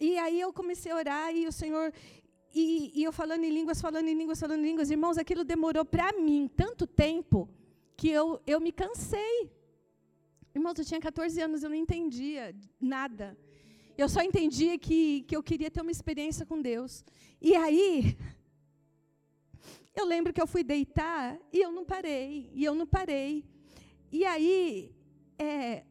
[0.00, 1.92] E aí eu comecei a orar e o Senhor.
[2.54, 4.90] E, e eu falando em línguas, falando em línguas, falando em línguas.
[4.90, 7.48] Irmãos, aquilo demorou para mim tanto tempo
[7.96, 9.50] que eu, eu me cansei.
[10.54, 13.36] Irmãos, eu tinha 14 anos, eu não entendia nada.
[13.96, 17.04] Eu só entendia que, que eu queria ter uma experiência com Deus.
[17.40, 18.16] E aí,
[19.94, 23.44] eu lembro que eu fui deitar e eu não parei, e eu não parei.
[24.10, 24.92] E aí,
[25.38, 25.84] é,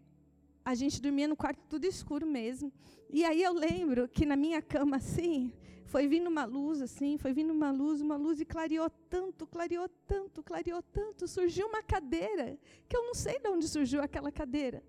[0.63, 2.71] a gente dormia no quarto tudo escuro mesmo.
[3.09, 5.53] E aí eu lembro que na minha cama, assim,
[5.85, 9.87] foi vindo uma luz, assim, foi vindo uma luz, uma luz e clareou tanto, clareou
[10.07, 11.27] tanto, clareou tanto.
[11.27, 14.83] Surgiu uma cadeira, que eu não sei de onde surgiu aquela cadeira.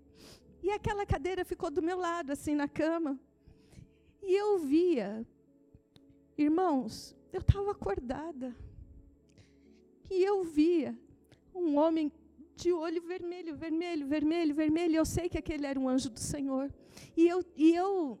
[0.63, 3.19] E aquela cadeira ficou do meu lado, assim, na cama.
[4.23, 5.25] E eu via,
[6.37, 8.55] irmãos, eu estava acordada.
[10.09, 10.97] E eu via
[11.53, 12.11] um homem
[12.55, 14.95] de olho vermelho, vermelho, vermelho, vermelho.
[14.95, 16.73] Eu sei que aquele era um anjo do Senhor.
[17.15, 18.19] E eu, e eu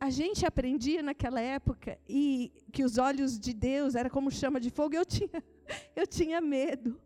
[0.00, 4.70] a gente aprendia naquela época e que os olhos de Deus era como chama de
[4.70, 4.94] fogo.
[4.94, 5.44] Eu tinha,
[5.94, 6.98] eu tinha medo.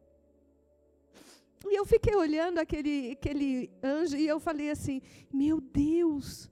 [1.67, 5.01] E eu fiquei olhando aquele, aquele anjo e eu falei assim:
[5.33, 6.51] Meu Deus,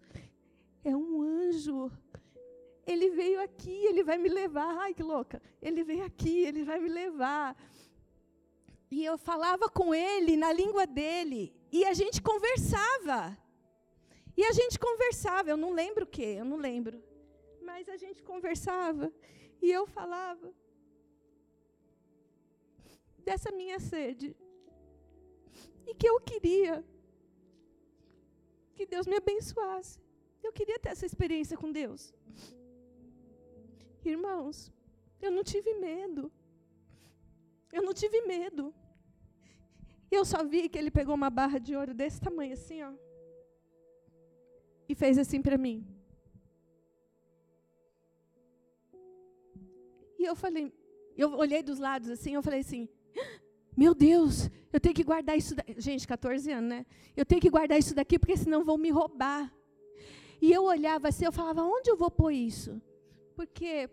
[0.82, 1.92] é um anjo
[2.86, 4.76] ele veio aqui, ele vai me levar.
[4.78, 5.40] Ai, que louca.
[5.60, 7.56] Ele veio aqui, ele vai me levar.
[8.90, 11.54] E eu falava com ele na língua dele.
[11.70, 13.38] E a gente conversava.
[14.36, 15.48] E a gente conversava.
[15.50, 17.02] Eu não lembro o quê, eu não lembro.
[17.62, 19.12] Mas a gente conversava.
[19.60, 20.52] E eu falava
[23.18, 24.36] dessa minha sede.
[25.86, 26.84] E que eu queria
[28.74, 30.00] que Deus me abençoasse.
[30.42, 32.12] Eu queria ter essa experiência com Deus.
[34.04, 34.72] Irmãos,
[35.20, 36.30] eu não tive medo.
[37.72, 38.74] Eu não tive medo.
[40.10, 42.92] Eu só vi que ele pegou uma barra de ouro desse tamanho, assim, ó.
[44.88, 45.86] E fez assim para mim.
[50.18, 50.72] E eu falei,
[51.16, 52.88] eu olhei dos lados assim, eu falei assim:
[53.76, 55.80] Meu Deus, eu tenho que guardar isso daqui.
[55.80, 56.86] Gente, 14 anos, né?
[57.16, 59.52] Eu tenho que guardar isso daqui porque senão vão me roubar.
[60.40, 62.80] E eu olhava assim, eu falava: Onde eu vou pôr isso?
[63.32, 63.90] Porque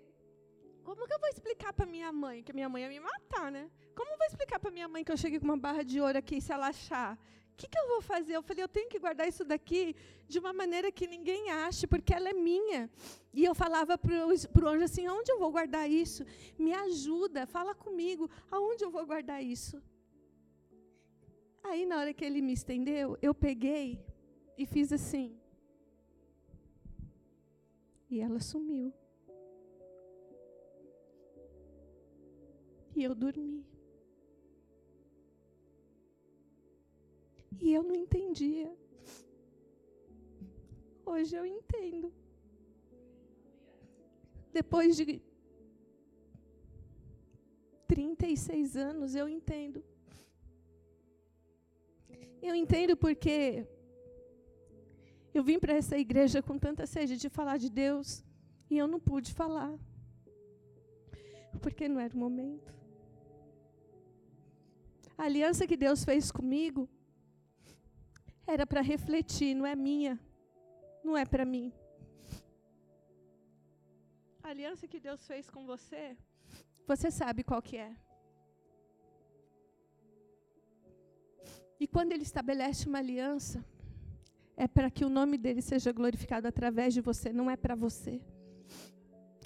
[0.84, 3.70] como que eu vou explicar para minha mãe que minha mãe ia me matar, né?
[3.96, 6.18] Como eu vou explicar para minha mãe que eu cheguei com uma barra de ouro
[6.18, 7.18] aqui se ela achar?
[7.54, 8.34] O que, que eu vou fazer?
[8.36, 9.94] Eu falei, eu tenho que guardar isso daqui
[10.28, 12.90] de uma maneira que ninguém ache, porque ela é minha.
[13.34, 14.14] E eu falava para
[14.66, 16.24] o anjo assim: onde eu vou guardar isso?
[16.58, 19.82] Me ajuda, fala comigo, aonde eu vou guardar isso?
[21.62, 24.04] Aí, na hora que ele me estendeu, eu peguei
[24.58, 25.38] e fiz assim.
[28.10, 28.94] E ela sumiu.
[33.00, 33.66] E eu dormi.
[37.66, 38.70] E eu não entendia.
[41.06, 42.12] Hoje eu entendo.
[44.52, 45.22] Depois de
[47.88, 49.82] 36 anos, eu entendo.
[52.42, 53.66] Eu entendo porque
[55.34, 58.26] eu vim para essa igreja com tanta sede de falar de Deus
[58.70, 59.74] e eu não pude falar.
[61.62, 62.79] Porque não era o momento.
[65.20, 66.82] A aliança que Deus fez comigo
[68.54, 70.14] era para refletir, não é minha,
[71.04, 71.74] não é para mim.
[74.42, 76.06] A aliança que Deus fez com você,
[76.88, 77.92] você sabe qual que é.
[81.82, 83.60] E quando Ele estabelece uma aliança,
[84.56, 88.22] é para que o nome dele seja glorificado através de você, não é para você.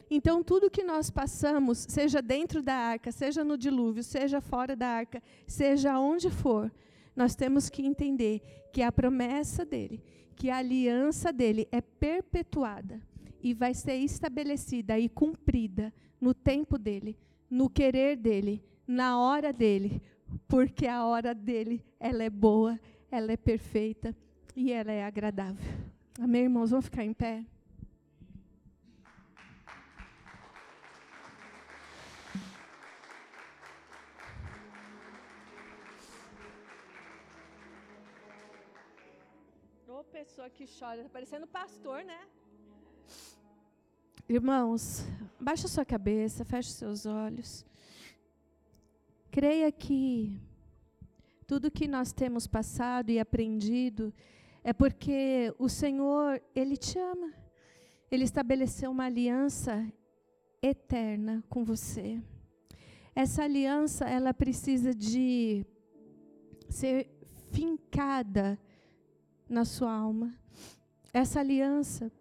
[0.10, 4.88] Então, tudo que nós passamos, seja dentro da arca, seja no dilúvio, seja fora da
[4.88, 6.72] arca, seja onde for,
[7.16, 8.41] nós temos que entender
[8.72, 10.04] que a promessa dele,
[10.36, 13.01] que a aliança dele é perpetuada
[13.41, 17.18] e vai ser estabelecida e cumprida no tempo dele,
[17.49, 20.01] no querer dele, na hora dele,
[20.47, 22.80] porque a hora dele, ela é boa,
[23.12, 24.16] ela é perfeita
[24.56, 25.72] e ela é agradável.
[26.20, 26.72] Amém, irmãos?
[26.72, 27.45] Vamos ficar em pé?
[40.14, 42.20] Pessoa que chora, tá parecendo pastor, né?
[44.30, 45.03] Irmãos,
[45.39, 47.66] baixa sua cabeça, feche seus olhos.
[49.32, 50.39] Creia que
[51.47, 54.14] tudo que nós temos passado e aprendido
[54.64, 57.34] é porque o Senhor, Ele te ama.
[58.11, 59.91] Ele estabeleceu uma aliança
[60.61, 62.22] eterna com você.
[63.16, 65.66] Essa aliança, ela precisa de
[66.70, 67.09] ser
[67.51, 68.59] fincada
[69.54, 70.34] na sua alma.
[71.14, 72.12] Essa aliança,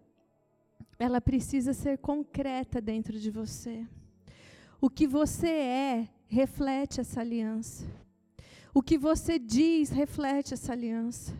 [0.99, 3.85] ela precisa ser concreta dentro de você.
[4.79, 7.85] O que você é reflete essa aliança.
[8.73, 11.33] O que você diz reflete essa aliança.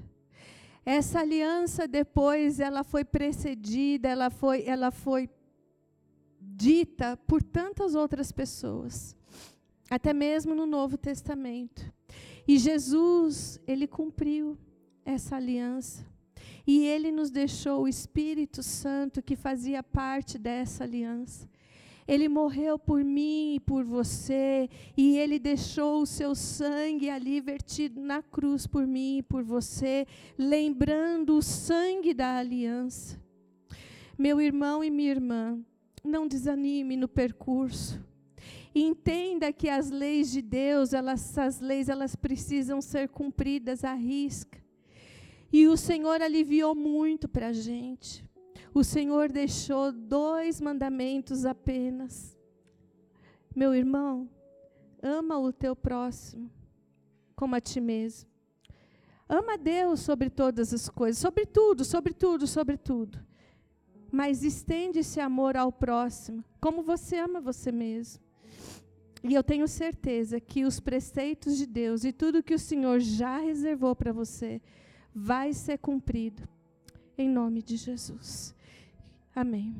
[0.85, 5.29] Essa aliança depois ela foi precedida, ela foi, ela foi
[6.41, 9.15] dita por tantas outras pessoas,
[9.89, 11.89] até mesmo no Novo Testamento.
[12.45, 14.57] E Jesus, ele cumpriu
[15.05, 16.05] essa aliança.
[16.65, 21.49] E ele nos deixou o Espírito Santo que fazia parte dessa aliança.
[22.07, 28.01] Ele morreu por mim e por você, e ele deixou o seu sangue ali vertido
[28.01, 30.05] na cruz por mim e por você,
[30.37, 33.21] lembrando o sangue da aliança.
[34.17, 35.59] Meu irmão e minha irmã,
[36.03, 38.03] não desanime no percurso.
[38.75, 44.62] Entenda que as leis de Deus, elas, essas leis, elas precisam ser cumpridas à risca.
[45.53, 48.27] E o Senhor aliviou muito para a gente
[48.73, 52.35] o Senhor deixou dois mandamentos apenas.
[53.55, 54.27] Meu irmão,
[55.01, 56.49] ama o teu próximo
[57.35, 58.29] como a ti mesmo.
[59.29, 63.19] Ama Deus sobre todas as coisas, sobre tudo, sobre tudo, sobre tudo.
[64.11, 68.23] Mas estende esse amor ao próximo, como você ama você mesmo.
[69.23, 73.37] E eu tenho certeza que os preceitos de Deus e tudo que o Senhor já
[73.37, 74.61] reservou para você
[75.13, 76.47] vai ser cumprido.
[77.17, 78.55] Em nome de Jesus.
[79.35, 79.75] Amém.